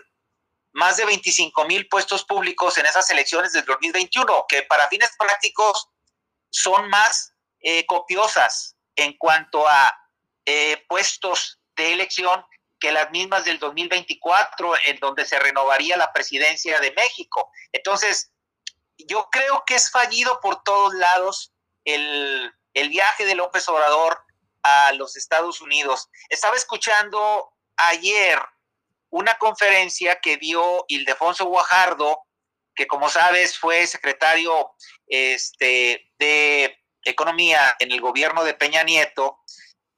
más 0.72 0.96
de 0.96 1.04
25 1.04 1.64
mil 1.66 1.88
puestos 1.88 2.24
públicos 2.24 2.78
en 2.78 2.86
esas 2.86 3.08
elecciones 3.10 3.52
del 3.52 3.64
2021, 3.64 4.46
que 4.48 4.62
para 4.62 4.88
fines 4.88 5.10
prácticos 5.18 5.88
son 6.50 6.88
más 6.88 7.34
eh, 7.60 7.84
copiosas 7.86 8.76
en 8.96 9.16
cuanto 9.18 9.68
a 9.68 9.94
eh, 10.44 10.84
puestos 10.88 11.60
de 11.76 11.92
elección 11.92 12.44
que 12.82 12.90
las 12.90 13.12
mismas 13.12 13.44
del 13.44 13.60
2024, 13.60 14.74
en 14.86 14.98
donde 14.98 15.24
se 15.24 15.38
renovaría 15.38 15.96
la 15.96 16.12
presidencia 16.12 16.80
de 16.80 16.90
México. 16.90 17.48
Entonces, 17.70 18.32
yo 18.98 19.28
creo 19.30 19.62
que 19.64 19.76
es 19.76 19.88
fallido 19.88 20.40
por 20.40 20.64
todos 20.64 20.92
lados 20.94 21.54
el, 21.84 22.52
el 22.74 22.88
viaje 22.88 23.24
de 23.24 23.36
López 23.36 23.68
Obrador 23.68 24.18
a 24.64 24.92
los 24.94 25.16
Estados 25.16 25.60
Unidos. 25.60 26.08
Estaba 26.28 26.56
escuchando 26.56 27.52
ayer 27.76 28.36
una 29.10 29.38
conferencia 29.38 30.18
que 30.20 30.36
dio 30.36 30.84
Ildefonso 30.88 31.44
Guajardo, 31.44 32.18
que 32.74 32.88
como 32.88 33.08
sabes 33.08 33.56
fue 33.56 33.86
secretario 33.86 34.72
este, 35.06 36.10
de 36.18 36.76
Economía 37.04 37.76
en 37.78 37.92
el 37.92 38.00
gobierno 38.00 38.42
de 38.42 38.54
Peña 38.54 38.82
Nieto, 38.82 39.38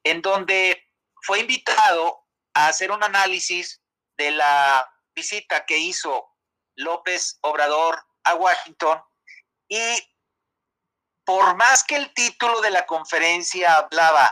en 0.03 0.21
donde 0.21 0.83
fue 1.23 1.39
invitado 1.39 2.24
a 2.55 2.67
hacer 2.67 2.91
un 2.91 3.03
análisis 3.03 3.81
de 4.17 4.31
la 4.31 4.89
visita 5.13 5.65
que 5.65 5.77
hizo 5.77 6.25
López 6.75 7.37
Obrador 7.41 8.03
a 8.23 8.33
Washington 8.35 9.01
y 9.67 9.79
por 11.25 11.55
más 11.55 11.83
que 11.83 11.95
el 11.95 12.13
título 12.13 12.61
de 12.61 12.71
la 12.71 12.85
conferencia 12.85 13.75
hablaba 13.75 14.31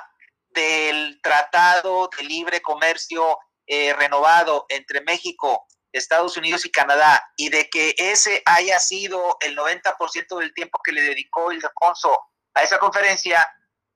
del 0.50 1.20
Tratado 1.22 2.10
de 2.16 2.24
Libre 2.24 2.62
Comercio 2.62 3.38
eh, 3.66 3.94
renovado 3.94 4.66
entre 4.70 5.02
México, 5.02 5.66
Estados 5.92 6.38
Unidos 6.38 6.66
y 6.66 6.72
Canadá, 6.72 7.24
y 7.36 7.50
de 7.50 7.70
que 7.70 7.96
ese 7.98 8.42
haya 8.46 8.80
sido 8.80 9.38
el 9.42 9.58
90% 9.58 10.40
del 10.40 10.54
tiempo 10.54 10.80
que 10.84 10.92
le 10.92 11.02
dedicó 11.02 11.52
el 11.52 11.58
Ildefonso 11.58 12.20
a 12.54 12.62
esa 12.62 12.78
conferencia, 12.78 13.46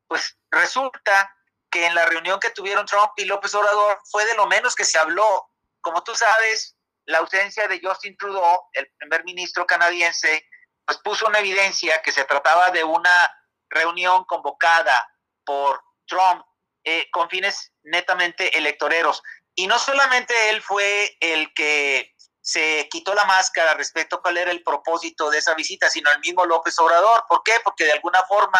pues 0.07 0.37
resulta 0.49 1.36
que 1.69 1.85
en 1.85 1.95
la 1.95 2.05
reunión 2.05 2.39
que 2.39 2.51
tuvieron 2.51 2.85
Trump 2.85 3.11
y 3.17 3.25
López 3.25 3.53
Obrador 3.55 3.99
fue 4.09 4.25
de 4.25 4.35
lo 4.35 4.47
menos 4.47 4.75
que 4.75 4.85
se 4.85 4.97
habló. 4.97 5.49
Como 5.81 6.03
tú 6.03 6.15
sabes, 6.15 6.77
la 7.05 7.19
ausencia 7.19 7.67
de 7.67 7.79
Justin 7.81 8.15
Trudeau, 8.17 8.59
el 8.73 8.91
primer 8.97 9.23
ministro 9.23 9.65
canadiense, 9.65 10.45
pues 10.85 10.99
puso 10.99 11.27
en 11.29 11.35
evidencia 11.35 12.01
que 12.01 12.11
se 12.11 12.25
trataba 12.25 12.71
de 12.71 12.83
una 12.83 13.29
reunión 13.69 14.23
convocada 14.25 15.07
por 15.45 15.81
Trump 16.05 16.43
eh, 16.83 17.09
con 17.11 17.29
fines 17.29 17.73
netamente 17.83 18.57
electoreros. 18.57 19.21
Y 19.55 19.67
no 19.67 19.79
solamente 19.79 20.49
él 20.49 20.61
fue 20.61 21.17
el 21.19 21.53
que 21.53 22.13
se 22.41 22.87
quitó 22.89 23.13
la 23.13 23.25
máscara 23.25 23.73
respecto 23.73 24.15
a 24.15 24.21
cuál 24.21 24.37
era 24.37 24.51
el 24.51 24.63
propósito 24.63 25.29
de 25.29 25.39
esa 25.39 25.53
visita, 25.53 25.89
sino 25.89 26.09
el 26.11 26.19
mismo 26.19 26.45
López 26.45 26.79
Obrador. 26.79 27.25
¿Por 27.27 27.43
qué? 27.43 27.55
Porque 27.63 27.83
de 27.83 27.91
alguna 27.91 28.23
forma 28.23 28.59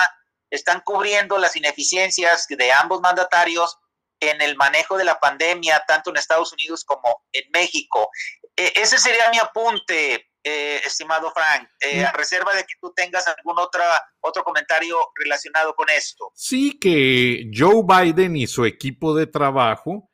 están 0.50 0.82
cubriendo 0.86 1.38
las 1.38 1.56
ineficiencias 1.56 2.48
de 2.48 2.72
ambos 2.72 3.02
mandatarios 3.02 3.78
en 4.20 4.42
el 4.42 4.56
manejo 4.56 4.98
de 4.98 5.06
la 5.06 5.20
pandemia, 5.20 5.84
tanto 5.88 6.10
en 6.10 6.18
Estados 6.18 6.54
Unidos 6.54 6.84
como 6.84 7.24
en 7.32 7.44
México. 7.52 8.10
E, 8.56 8.74
ese 8.76 8.98
sería 8.98 9.30
mi 9.32 9.38
apunte, 9.38 10.30
eh, 10.44 10.82
estimado 10.86 11.32
Frank, 11.32 11.70
eh, 11.82 12.06
a 12.06 12.12
reserva 12.14 12.54
de 12.56 12.64
que 12.64 12.76
tú 12.80 12.94
tengas 12.96 13.28
algún 13.28 13.60
otra, 13.60 13.84
otro 14.22 14.44
comentario 14.44 14.98
relacionado 15.16 15.76
con 15.76 15.90
esto. 15.90 16.32
Sí, 16.34 16.80
que 16.80 17.50
Joe 17.54 17.84
Biden 17.86 18.36
y 18.36 18.48
su 18.48 18.66
equipo 18.66 19.14
de 19.14 19.28
trabajo 19.28 20.10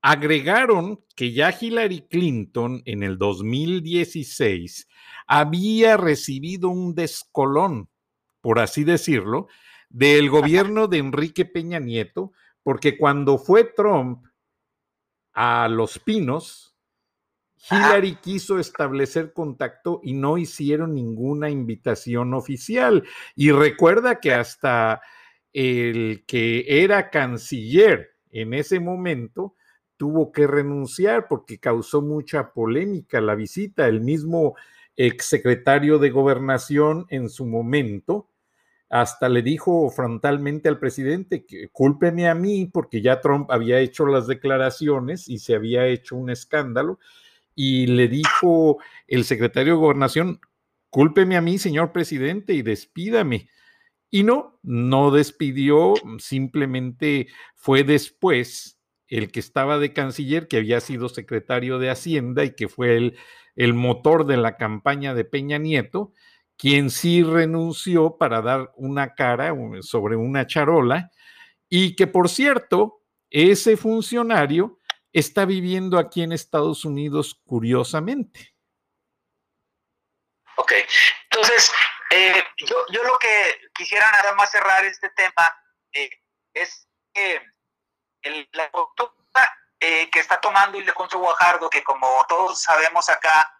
agregaron 0.00 1.04
que 1.16 1.32
ya 1.32 1.56
Hillary 1.58 2.06
Clinton 2.08 2.82
en 2.86 3.02
el 3.02 3.18
2016 3.18 4.88
había 5.26 5.96
recibido 5.96 6.68
un 6.68 6.94
descolón, 6.94 7.88
por 8.40 8.58
así 8.58 8.84
decirlo, 8.84 9.48
del 9.92 10.30
gobierno 10.30 10.88
de 10.88 10.98
Enrique 10.98 11.44
Peña 11.44 11.78
Nieto, 11.78 12.32
porque 12.62 12.96
cuando 12.96 13.38
fue 13.38 13.64
Trump 13.64 14.24
a 15.34 15.68
Los 15.68 15.98
Pinos, 15.98 16.74
Hillary 17.70 18.16
quiso 18.16 18.58
establecer 18.58 19.32
contacto 19.32 20.00
y 20.02 20.14
no 20.14 20.38
hicieron 20.38 20.94
ninguna 20.94 21.50
invitación 21.50 22.34
oficial. 22.34 23.04
Y 23.36 23.52
recuerda 23.52 24.18
que 24.18 24.32
hasta 24.32 25.00
el 25.52 26.24
que 26.26 26.64
era 26.66 27.10
canciller 27.10 28.16
en 28.30 28.54
ese 28.54 28.80
momento 28.80 29.54
tuvo 29.96 30.32
que 30.32 30.46
renunciar 30.46 31.28
porque 31.28 31.60
causó 31.60 32.00
mucha 32.02 32.52
polémica 32.52 33.20
la 33.20 33.34
visita. 33.34 33.86
El 33.86 34.00
mismo 34.00 34.56
exsecretario 34.96 35.98
de 35.98 36.10
gobernación 36.10 37.06
en 37.10 37.28
su 37.28 37.46
momento 37.46 38.31
hasta 38.92 39.30
le 39.30 39.40
dijo 39.40 39.88
frontalmente 39.88 40.68
al 40.68 40.78
presidente 40.78 41.46
cúlpeme 41.72 42.28
a 42.28 42.34
mí 42.34 42.66
porque 42.70 43.00
ya 43.00 43.22
Trump 43.22 43.50
había 43.50 43.80
hecho 43.80 44.04
las 44.04 44.26
declaraciones 44.26 45.30
y 45.30 45.38
se 45.38 45.54
había 45.54 45.86
hecho 45.86 46.14
un 46.14 46.28
escándalo 46.28 46.98
y 47.54 47.86
le 47.86 48.06
dijo 48.06 48.80
el 49.06 49.24
secretario 49.24 49.72
de 49.72 49.78
gobernación, 49.78 50.40
cúlpeme 50.90 51.38
a 51.38 51.40
mí, 51.40 51.56
señor 51.56 51.92
presidente, 51.92 52.52
y 52.52 52.60
despídame. 52.60 53.48
Y 54.10 54.24
no, 54.24 54.58
no 54.62 55.10
despidió, 55.10 55.94
simplemente 56.18 57.28
fue 57.54 57.84
después 57.84 58.78
el 59.08 59.32
que 59.32 59.40
estaba 59.40 59.78
de 59.78 59.94
canciller, 59.94 60.48
que 60.48 60.58
había 60.58 60.80
sido 60.80 61.08
secretario 61.08 61.78
de 61.78 61.88
Hacienda 61.88 62.44
y 62.44 62.54
que 62.54 62.68
fue 62.68 62.98
el, 62.98 63.16
el 63.56 63.72
motor 63.72 64.26
de 64.26 64.36
la 64.36 64.58
campaña 64.58 65.14
de 65.14 65.24
Peña 65.24 65.56
Nieto, 65.56 66.12
quien 66.62 66.90
sí 66.90 67.24
renunció 67.24 68.16
para 68.16 68.40
dar 68.40 68.70
una 68.76 69.16
cara 69.16 69.52
sobre 69.80 70.14
una 70.14 70.46
charola 70.46 71.10
y 71.68 71.96
que 71.96 72.06
por 72.06 72.28
cierto, 72.28 73.02
ese 73.30 73.76
funcionario 73.76 74.78
está 75.12 75.44
viviendo 75.44 75.98
aquí 75.98 76.22
en 76.22 76.30
Estados 76.30 76.84
Unidos 76.84 77.40
curiosamente. 77.44 78.54
Ok, 80.54 80.72
entonces 81.24 81.72
eh, 82.10 82.44
yo, 82.58 82.76
yo, 82.92 83.02
lo 83.02 83.18
que 83.18 83.58
quisiera 83.74 84.08
nada 84.12 84.32
más 84.34 84.52
cerrar 84.52 84.84
este 84.84 85.10
tema 85.10 85.52
eh, 85.92 86.10
es 86.54 86.88
que 87.12 87.42
la 88.52 88.70
conducta 88.70 89.58
eh, 89.80 90.08
que 90.10 90.20
está 90.20 90.40
tomando 90.40 90.78
Ildefonso 90.78 91.18
Guajardo, 91.18 91.68
que 91.68 91.82
como 91.82 92.24
todos 92.28 92.62
sabemos 92.62 93.08
acá, 93.08 93.52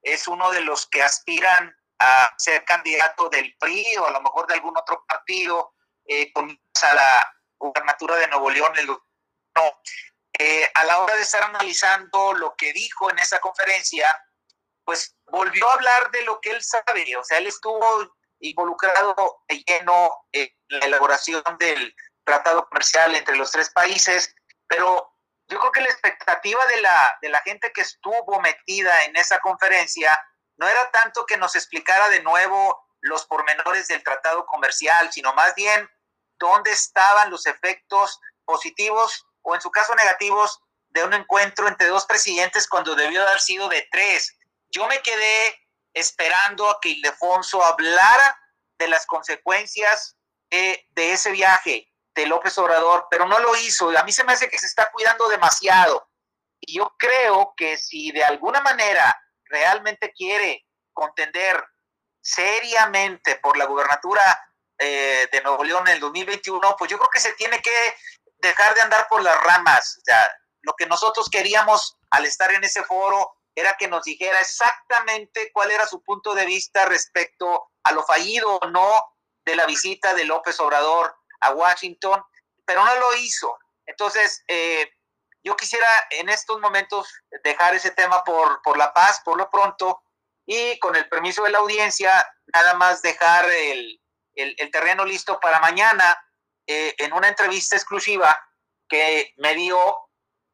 es 0.00 0.26
uno 0.26 0.50
de 0.50 0.62
los 0.62 0.86
que 0.86 1.02
aspiran 1.02 1.77
a 1.98 2.32
ser 2.36 2.64
candidato 2.64 3.28
del 3.28 3.56
PRI 3.58 3.96
o 3.98 4.06
a 4.06 4.10
lo 4.10 4.20
mejor 4.20 4.46
de 4.46 4.54
algún 4.54 4.76
otro 4.76 5.04
partido 5.06 5.74
con 6.32 6.58
a 6.82 6.94
la 6.94 7.34
gubernatura 7.58 8.16
de 8.16 8.28
Nuevo 8.28 8.50
León. 8.50 8.72
no, 9.54 9.62
a 10.74 10.84
la 10.84 10.98
hora 11.00 11.16
de 11.16 11.22
estar 11.22 11.42
analizando 11.42 12.32
lo 12.34 12.54
que 12.56 12.72
dijo 12.72 13.10
en 13.10 13.18
esa 13.18 13.40
conferencia, 13.40 14.06
pues 14.84 15.16
volvió 15.26 15.68
a 15.68 15.74
hablar 15.74 16.10
de 16.12 16.22
lo 16.22 16.40
que 16.40 16.50
él 16.50 16.62
sabe, 16.62 17.16
o 17.16 17.24
sea, 17.24 17.38
él 17.38 17.46
estuvo 17.46 18.14
involucrado 18.40 19.42
de 19.48 19.62
lleno 19.64 20.24
en 20.32 20.48
la 20.68 20.86
elaboración 20.86 21.42
del 21.58 21.94
tratado 22.24 22.66
comercial 22.68 23.14
entre 23.14 23.36
los 23.36 23.50
tres 23.50 23.70
países, 23.70 24.34
pero 24.66 25.12
yo 25.48 25.58
creo 25.58 25.72
que 25.72 25.80
la 25.80 25.88
expectativa 25.88 26.64
de 26.66 26.80
la, 26.82 27.18
de 27.22 27.28
la 27.30 27.40
gente 27.40 27.72
que 27.72 27.80
estuvo 27.80 28.40
metida 28.40 29.04
en 29.04 29.16
esa 29.16 29.40
conferencia 29.40 30.18
no 30.58 30.68
era 30.68 30.90
tanto 30.90 31.26
que 31.26 31.36
nos 31.36 31.56
explicara 31.56 32.08
de 32.10 32.22
nuevo 32.22 32.84
los 33.00 33.26
pormenores 33.26 33.88
del 33.88 34.02
tratado 34.02 34.44
comercial, 34.46 35.10
sino 35.12 35.32
más 35.34 35.54
bien 35.54 35.88
dónde 36.38 36.72
estaban 36.72 37.30
los 37.30 37.46
efectos 37.46 38.20
positivos 38.44 39.26
o 39.42 39.54
en 39.54 39.60
su 39.60 39.70
caso 39.70 39.94
negativos 39.94 40.60
de 40.88 41.04
un 41.04 41.14
encuentro 41.14 41.68
entre 41.68 41.86
dos 41.86 42.06
presidentes 42.06 42.68
cuando 42.68 42.94
debió 42.94 43.22
haber 43.22 43.40
sido 43.40 43.68
de 43.68 43.86
tres 43.90 44.38
yo 44.70 44.86
me 44.86 45.00
quedé 45.02 45.60
esperando 45.94 46.68
a 46.68 46.78
que 46.80 46.90
Ildefonso 46.90 47.62
hablara 47.64 48.38
de 48.78 48.88
las 48.88 49.06
consecuencias 49.06 50.16
de 50.50 51.12
ese 51.12 51.30
viaje 51.32 51.92
de 52.14 52.26
López 52.26 52.56
Obrador, 52.58 53.06
pero 53.10 53.26
no 53.26 53.38
lo 53.38 53.54
hizo. 53.56 53.90
A 53.96 54.02
mí 54.02 54.12
se 54.12 54.24
me 54.24 54.32
hace 54.32 54.48
que 54.48 54.58
se 54.58 54.66
está 54.66 54.90
cuidando 54.90 55.28
demasiado. 55.28 56.08
Y 56.60 56.78
yo 56.78 56.94
creo 56.98 57.54
que 57.56 57.76
si 57.76 58.10
de 58.12 58.24
alguna 58.24 58.60
manera 58.60 59.16
realmente 59.48 60.12
quiere 60.12 60.66
contender 60.92 61.64
seriamente 62.20 63.36
por 63.36 63.56
la 63.56 63.64
gubernatura 63.64 64.22
eh, 64.78 65.28
de 65.32 65.42
Nuevo 65.42 65.64
León 65.64 65.86
en 65.88 65.94
el 65.94 66.00
2021, 66.00 66.76
pues 66.78 66.90
yo 66.90 66.98
creo 66.98 67.10
que 67.10 67.20
se 67.20 67.32
tiene 67.34 67.60
que 67.60 67.96
dejar 68.38 68.74
de 68.74 68.82
andar 68.82 69.06
por 69.08 69.22
las 69.22 69.40
ramas. 69.42 70.00
lo 70.62 70.74
que 70.74 70.86
nosotros 70.86 71.28
queríamos 71.30 71.96
al 72.10 72.24
estar 72.24 72.52
en 72.52 72.64
ese 72.64 72.82
foro 72.84 73.32
era 73.54 73.76
que 73.76 73.88
nos 73.88 74.04
dijera 74.04 74.40
exactamente 74.40 75.50
cuál 75.52 75.70
era 75.70 75.86
su 75.86 76.02
punto 76.02 76.34
de 76.34 76.46
vista 76.46 76.84
respecto 76.84 77.70
a 77.82 77.92
lo 77.92 78.04
fallido 78.04 78.56
o 78.56 78.68
no 78.68 79.02
de 79.44 79.56
la 79.56 79.66
visita 79.66 80.14
de 80.14 80.24
López 80.24 80.60
Obrador 80.60 81.16
a 81.40 81.52
Washington, 81.52 82.22
pero 82.64 82.84
no 82.84 82.94
lo 82.96 83.16
hizo. 83.16 83.58
Entonces, 83.86 84.44
eh, 84.46 84.92
yo 85.42 85.56
quisiera 85.56 85.88
en 86.10 86.28
estos 86.28 86.60
momentos 86.60 87.08
dejar 87.44 87.74
ese 87.74 87.90
tema 87.92 88.24
por, 88.24 88.60
por 88.62 88.76
la 88.76 88.92
paz, 88.92 89.20
por 89.24 89.38
lo 89.38 89.48
pronto, 89.50 90.02
y 90.46 90.78
con 90.78 90.96
el 90.96 91.08
permiso 91.08 91.44
de 91.44 91.50
la 91.50 91.58
audiencia, 91.58 92.10
nada 92.46 92.74
más 92.74 93.02
dejar 93.02 93.48
el, 93.50 94.00
terreno 94.72 95.04
listo 95.04 95.40
para 95.40 95.58
mañana 95.58 96.16
eh, 96.66 96.94
en 96.98 97.12
una 97.12 97.28
entrevista 97.28 97.76
exclusiva 97.76 98.38
que 98.88 99.34
me 99.36 99.54
dio 99.54 99.78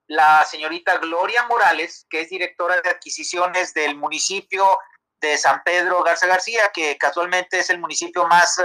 la 0.07 0.45
señorita 0.45 0.97
Gloria 0.99 1.45
Morales, 1.45 2.07
que 2.09 2.23
es 2.23 2.31
directora 2.31 2.81
de 2.81 2.91
adquisiciones 2.91 3.75
del 3.75 3.95
municipio 3.97 4.79
de 5.21 5.37
San 5.37 5.63
Pedro 5.63 6.03
Garza 6.03 6.27
García, 6.27 6.71
que 6.73 6.97
casualmente 6.99 7.59
es 7.59 7.71
el 7.71 7.79
municipio 7.79 8.27
más 8.27 8.59
eh, 8.59 8.63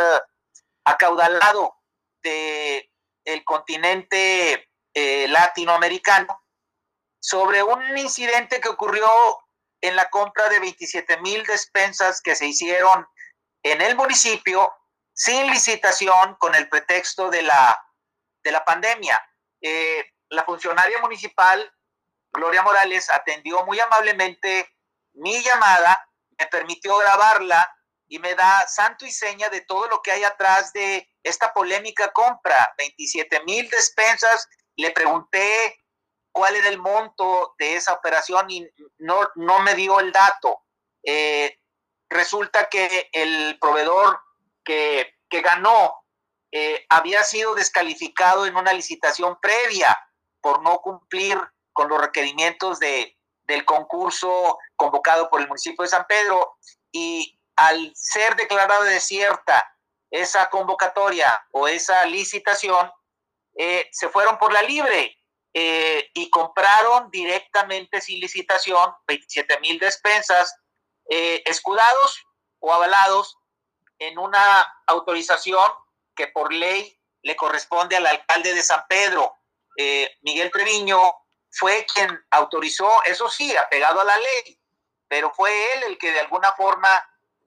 acaudalado 0.85 1.75
del 2.23 2.89
el 3.25 3.43
continente 3.43 4.68
eh, 4.99 5.27
latinoamericano, 5.29 6.43
sobre 7.19 7.63
un 7.63 7.97
incidente 7.97 8.59
que 8.59 8.67
ocurrió 8.67 9.07
en 9.79 9.95
la 9.95 10.09
compra 10.09 10.49
de 10.49 10.59
27 10.59 11.21
mil 11.21 11.41
despensas 11.45 12.21
que 12.21 12.35
se 12.35 12.47
hicieron 12.47 13.07
en 13.63 13.79
el 13.79 13.95
municipio 13.95 14.73
sin 15.13 15.47
licitación 15.47 16.35
con 16.35 16.53
el 16.53 16.67
pretexto 16.67 17.29
de 17.29 17.43
la, 17.43 17.81
de 18.43 18.51
la 18.51 18.65
pandemia. 18.65 19.17
Eh, 19.61 20.03
la 20.31 20.43
funcionaria 20.43 20.99
municipal, 20.99 21.73
Gloria 22.33 22.61
Morales, 22.61 23.09
atendió 23.09 23.65
muy 23.65 23.79
amablemente 23.79 24.69
mi 25.13 25.41
llamada, 25.41 26.09
me 26.37 26.45
permitió 26.47 26.97
grabarla 26.97 27.73
y 28.09 28.19
me 28.19 28.35
da 28.35 28.67
santo 28.67 29.05
y 29.05 29.11
seña 29.11 29.47
de 29.47 29.61
todo 29.61 29.87
lo 29.87 30.01
que 30.01 30.11
hay 30.11 30.25
atrás 30.25 30.73
de 30.73 31.07
esta 31.23 31.53
polémica 31.53 32.11
compra, 32.11 32.73
27 32.77 33.43
mil 33.45 33.69
despensas. 33.69 34.47
Le 34.79 34.91
pregunté 34.91 35.83
cuál 36.31 36.55
era 36.55 36.69
el 36.69 36.77
monto 36.77 37.53
de 37.59 37.75
esa 37.75 37.93
operación 37.93 38.49
y 38.49 38.65
no, 38.99 39.29
no 39.35 39.59
me 39.59 39.75
dio 39.75 39.99
el 39.99 40.13
dato. 40.13 40.61
Eh, 41.03 41.59
resulta 42.09 42.69
que 42.69 43.09
el 43.11 43.57
proveedor 43.59 44.21
que, 44.63 45.15
ganó 45.29 45.95
eh, 46.51 46.85
había 46.89 47.23
sido 47.23 47.55
descalificado 47.55 48.45
en 48.45 48.55
una 48.55 48.71
licitación 48.71 49.37
previa 49.41 49.97
por 50.39 50.63
no 50.63 50.79
cumplir 50.79 51.37
con 51.73 51.89
los 51.89 51.99
requerimientos 51.99 52.79
de, 52.79 53.17
del 53.43 53.65
concurso 53.65 54.57
convocado 54.77 55.29
por 55.29 55.41
el 55.41 55.47
municipio 55.49 55.83
de 55.83 55.89
San 55.89 56.05
Pedro 56.07 56.55
y 56.91 57.37
al 57.57 57.91
ser 57.95 58.37
declarada 58.37 58.85
desierta 58.85 59.75
esa 60.09 60.49
convocatoria 60.49 61.45
o 61.51 61.67
esa 61.67 62.05
licitación, 62.05 62.89
eh, 63.61 63.89
se 63.91 64.07
fueron 64.07 64.37
por 64.37 64.53
la 64.53 64.61
libre 64.61 65.17
eh, 65.53 66.09
y 66.13 66.29
compraron 66.29 67.11
directamente 67.11 67.99
sin 67.99 68.21
licitación 68.21 68.93
27 69.05 69.59
mil 69.59 69.77
despensas 69.77 70.55
eh, 71.09 71.43
escudados 71.45 72.23
o 72.59 72.71
avalados 72.71 73.37
en 73.97 74.17
una 74.17 74.61
autorización 74.87 75.69
que 76.15 76.27
por 76.27 76.53
ley 76.53 76.97
le 77.21 77.35
corresponde 77.35 77.97
al 77.97 78.07
alcalde 78.07 78.53
de 78.53 78.63
San 78.63 78.85
Pedro 78.87 79.35
Miguel 80.21 80.51
Treviño 80.51 80.99
fue 81.51 81.85
quien 81.93 82.17
autorizó, 82.31 82.89
eso 83.05 83.29
sí, 83.29 83.55
apegado 83.55 84.01
a 84.01 84.05
la 84.05 84.17
ley, 84.17 84.61
pero 85.07 85.31
fue 85.33 85.73
él 85.73 85.83
el 85.83 85.97
que 85.97 86.11
de 86.11 86.19
alguna 86.19 86.51
forma 86.53 86.89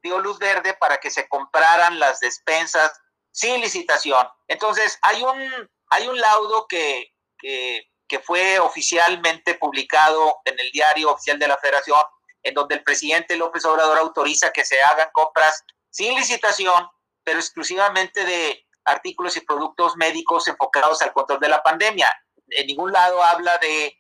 dio 0.03 0.19
luz 0.19 0.39
verde 0.39 0.75
para 0.75 0.99
que 0.99 1.11
se 1.11 1.29
compraran 1.29 1.99
las 1.99 2.21
despensas 2.21 2.99
sin 3.31 3.61
licitación. 3.61 4.27
Entonces, 4.49 4.99
hay 5.03 5.23
un, 5.23 5.71
hay 5.93 6.09
un 6.09 6.19
laudo 6.19 6.67
que, 6.67 7.13
que, 7.39 7.91
que 8.09 8.19
fue 8.19 8.59
oficialmente 8.59 9.55
publicado 9.57 10.41
en 10.47 10.59
el 10.59 10.71
diario 10.71 11.11
oficial 11.11 11.39
de 11.39 11.49
la 11.49 11.59
Federación, 11.59 12.01
en 12.43 12.55
donde 12.55 12.77
el 12.77 12.83
presidente 12.83 13.37
López 13.37 13.65
Obrador 13.67 13.99
autoriza 13.99 14.53
que 14.53 14.65
se 14.65 14.81
hagan 14.83 15.11
compras 15.13 15.63
sin 15.91 16.15
licitación, 16.15 16.89
pero 17.23 17.39
exclusivamente 17.39 18.25
de 18.25 18.67
artículos 18.87 19.37
y 19.37 19.43
productos 19.43 19.97
médicos 19.97 20.49
enfocados 20.49 21.03
al 21.03 21.13
control 21.13 21.41
de 21.41 21.51
la 21.51 21.63
pandemia. 21.63 22.11
En 22.49 22.67
ningún 22.67 22.91
lado 22.91 23.23
habla 23.23 23.59
de 23.59 23.95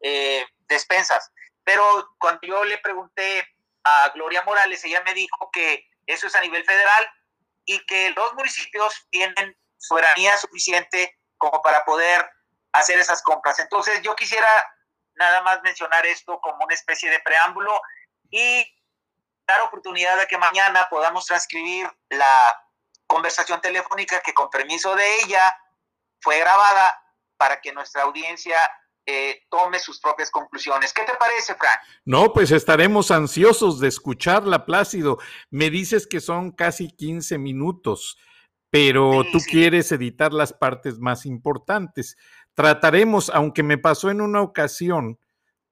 eh, 0.00 0.46
despensas. 0.68 1.32
Pero 1.64 2.10
cuando 2.18 2.40
yo 2.46 2.62
le 2.64 2.76
pregunté 2.78 3.46
a 3.84 4.10
Gloria 4.14 4.42
Morales, 4.44 4.84
ella 4.84 5.02
me 5.04 5.14
dijo 5.14 5.50
que 5.50 5.86
eso 6.06 6.26
es 6.26 6.34
a 6.36 6.42
nivel 6.42 6.64
federal 6.64 7.06
y 7.64 7.84
que 7.86 8.10
los 8.10 8.34
municipios 8.34 9.06
tienen 9.10 9.56
soberanía 9.78 10.36
suficiente 10.36 11.17
como 11.38 11.62
para 11.62 11.84
poder 11.84 12.28
hacer 12.72 12.98
esas 12.98 13.22
compras. 13.22 13.58
Entonces 13.58 14.02
yo 14.02 14.14
quisiera 14.14 14.46
nada 15.14 15.42
más 15.42 15.62
mencionar 15.62 16.04
esto 16.06 16.38
como 16.40 16.64
una 16.64 16.74
especie 16.74 17.10
de 17.10 17.20
preámbulo 17.20 17.80
y 18.30 18.64
dar 19.46 19.62
oportunidad 19.62 20.18
de 20.18 20.26
que 20.26 20.38
mañana 20.38 20.86
podamos 20.90 21.26
transcribir 21.26 21.90
la 22.10 22.64
conversación 23.06 23.60
telefónica 23.60 24.20
que 24.20 24.34
con 24.34 24.50
permiso 24.50 24.94
de 24.94 25.20
ella 25.22 25.56
fue 26.20 26.38
grabada 26.38 27.02
para 27.36 27.60
que 27.60 27.72
nuestra 27.72 28.02
audiencia 28.02 28.56
eh, 29.06 29.46
tome 29.48 29.78
sus 29.78 30.00
propias 30.00 30.30
conclusiones. 30.30 30.92
¿Qué 30.92 31.02
te 31.02 31.14
parece, 31.14 31.54
Frank? 31.54 31.80
No, 32.04 32.30
pues 32.32 32.50
estaremos 32.50 33.10
ansiosos 33.10 33.80
de 33.80 33.88
escucharla, 33.88 34.66
Plácido. 34.66 35.18
Me 35.50 35.70
dices 35.70 36.06
que 36.06 36.20
son 36.20 36.52
casi 36.52 36.94
15 36.94 37.38
minutos, 37.38 38.18
pero 38.70 39.24
tú 39.32 39.38
quieres 39.38 39.92
editar 39.92 40.32
las 40.32 40.52
partes 40.52 40.98
más 40.98 41.26
importantes. 41.26 42.16
Trataremos, 42.54 43.30
aunque 43.32 43.62
me 43.62 43.78
pasó 43.78 44.10
en 44.10 44.20
una 44.20 44.42
ocasión, 44.42 45.18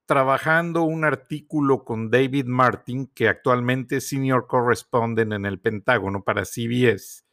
trabajando 0.06 0.82
un 0.82 1.04
artículo 1.04 1.84
con 1.84 2.10
David 2.10 2.46
Martin, 2.46 3.08
que 3.08 3.28
actualmente 3.28 3.96
es 3.96 4.08
Senior 4.08 4.46
Correspondent 4.46 5.32
en 5.32 5.44
el 5.46 5.60
Pentágono 5.60 6.22
para 6.22 6.44
CBS. 6.44 7.24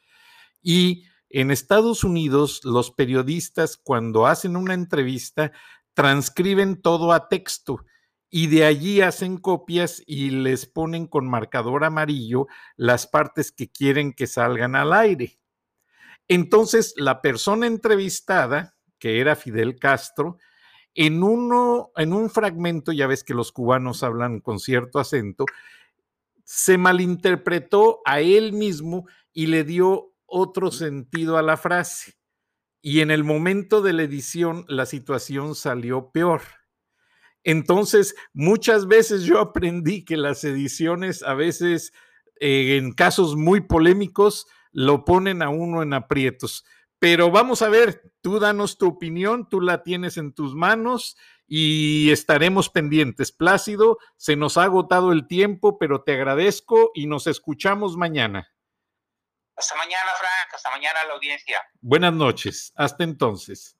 Y 0.62 1.06
en 1.30 1.52
Estados 1.52 2.04
Unidos, 2.04 2.62
los 2.64 2.92
periodistas 2.92 3.78
cuando 3.78 4.28
hacen 4.28 4.56
una 4.56 4.74
entrevista 4.74 5.52
transcriben 5.94 6.82
todo 6.82 7.12
a 7.12 7.30
texto 7.30 7.86
y 8.30 8.48
de 8.48 8.66
allí 8.66 9.02
hacen 9.02 9.38
copias 9.38 10.02
y 10.08 10.32
les 10.32 10.66
ponen 10.66 11.06
con 11.06 11.30
marcador 11.30 11.84
amarillo 11.84 12.48
las 12.76 13.06
partes 13.06 13.52
que 13.52 13.72
quieren 13.72 14.14
que 14.14 14.26
salgan 14.26 14.76
al 14.76 14.94
aire. 14.94 15.40
Entonces, 16.28 16.94
la 16.98 17.22
persona 17.22 17.68
entrevistada, 17.68 18.76
que 19.00 19.20
era 19.20 19.36
Fidel 19.36 19.78
Castro, 19.78 20.38
en, 20.96 21.24
uno, 21.24 21.92
en 21.96 22.14
un 22.14 22.30
fragmento, 22.30 22.92
ya 22.92 23.08
ves 23.08 23.24
que 23.24 23.34
los 23.34 23.52
cubanos 23.52 24.04
hablan 24.04 24.40
con 24.40 24.60
cierto 24.60 25.00
acento, 25.00 25.46
se 26.44 26.78
malinterpretó 26.78 28.02
a 28.06 28.22
él 28.22 28.54
mismo 28.54 29.08
y 29.34 29.48
le 29.48 29.64
dio 29.64 30.14
otro 30.26 30.72
sentido 30.72 31.38
a 31.38 31.42
la 31.42 31.58
frase. 31.58 32.14
Y 32.82 33.00
en 33.00 33.12
el 33.12 33.24
momento 33.24 33.82
de 33.82 33.94
la 33.94 34.04
edición, 34.04 34.66
la 34.68 34.86
situación 34.86 35.56
salió 35.56 36.12
peor. 36.12 36.42
Entonces, 37.44 38.16
muchas 38.34 38.88
veces 38.88 39.24
yo 39.24 39.40
aprendí 39.40 40.06
que 40.06 40.18
las 40.18 40.44
ediciones 40.44 41.24
a 41.24 41.34
veces, 41.34 41.94
eh, 42.40 42.78
en 42.78 42.94
casos 42.94 43.36
muy 43.36 43.62
polémicos, 43.62 44.48
lo 44.74 45.06
ponen 45.06 45.42
a 45.42 45.50
uno 45.50 45.82
en 45.82 45.94
aprietos. 45.94 46.66
Pero 47.00 47.32
vamos 47.32 47.62
a 47.62 47.70
ver, 47.70 48.14
tú 48.22 48.40
danos 48.40 48.78
tu 48.78 48.88
opinión, 48.88 49.48
tú 49.48 49.62
la 49.62 49.84
tienes 49.84 50.18
en 50.18 50.34
tus 50.34 50.56
manos 50.56 51.18
y 51.48 52.12
estaremos 52.12 52.70
pendientes. 52.70 53.32
Plácido, 53.32 54.00
se 54.18 54.36
nos 54.36 54.58
ha 54.58 54.64
agotado 54.64 55.12
el 55.12 55.28
tiempo, 55.28 55.78
pero 55.78 56.04
te 56.04 56.14
agradezco 56.14 56.92
y 56.94 57.08
nos 57.08 57.28
escuchamos 57.28 57.98
mañana. 57.98 58.50
Hasta 59.56 59.76
mañana, 59.76 60.12
Frank. 60.18 60.54
Hasta 60.56 60.70
mañana 60.72 61.00
la 61.08 61.14
audiencia. 61.14 61.62
Buenas 61.82 62.14
noches. 62.14 62.74
Hasta 62.76 63.04
entonces. 63.04 63.78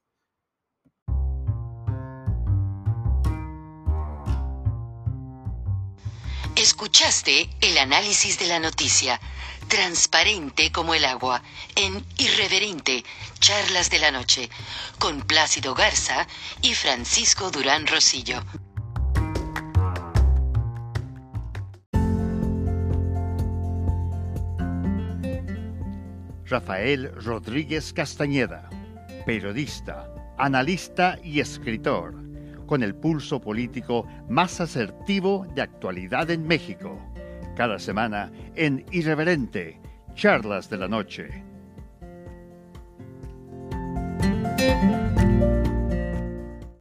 Escuchaste 6.56 7.50
el 7.62 7.80
análisis 7.80 8.38
de 8.38 8.46
la 8.46 8.60
noticia, 8.60 9.20
transparente 9.68 10.72
como 10.72 10.94
el 10.94 11.04
agua, 11.04 11.42
en 11.76 12.06
Irreverente, 12.20 13.04
Charlas 13.40 13.90
de 13.90 13.98
la 13.98 14.12
Noche, 14.12 14.52
con 15.00 15.22
Plácido 15.22 15.74
Garza 15.74 16.28
y 16.62 16.76
Francisco 16.76 17.50
Durán 17.50 17.88
Rosillo. 17.88 18.44
Rafael 26.46 27.12
Rodríguez 27.16 27.92
Castañeda, 27.94 28.70
periodista, 29.26 30.08
analista 30.38 31.18
y 31.24 31.40
escritor, 31.40 32.23
con 32.66 32.84
el 32.84 32.96
pulso 32.96 33.40
político 33.40 34.08
más 34.30 34.60
asertivo 34.62 35.46
de 35.56 35.62
actualidad 35.62 36.30
en 36.32 36.48
México. 36.48 37.00
Cada 37.56 37.80
semana 37.80 38.32
en 38.56 38.86
Irreverente, 38.92 39.80
Charlas 40.16 40.70
de 40.70 40.78
la 40.78 40.88
Noche. 40.88 41.53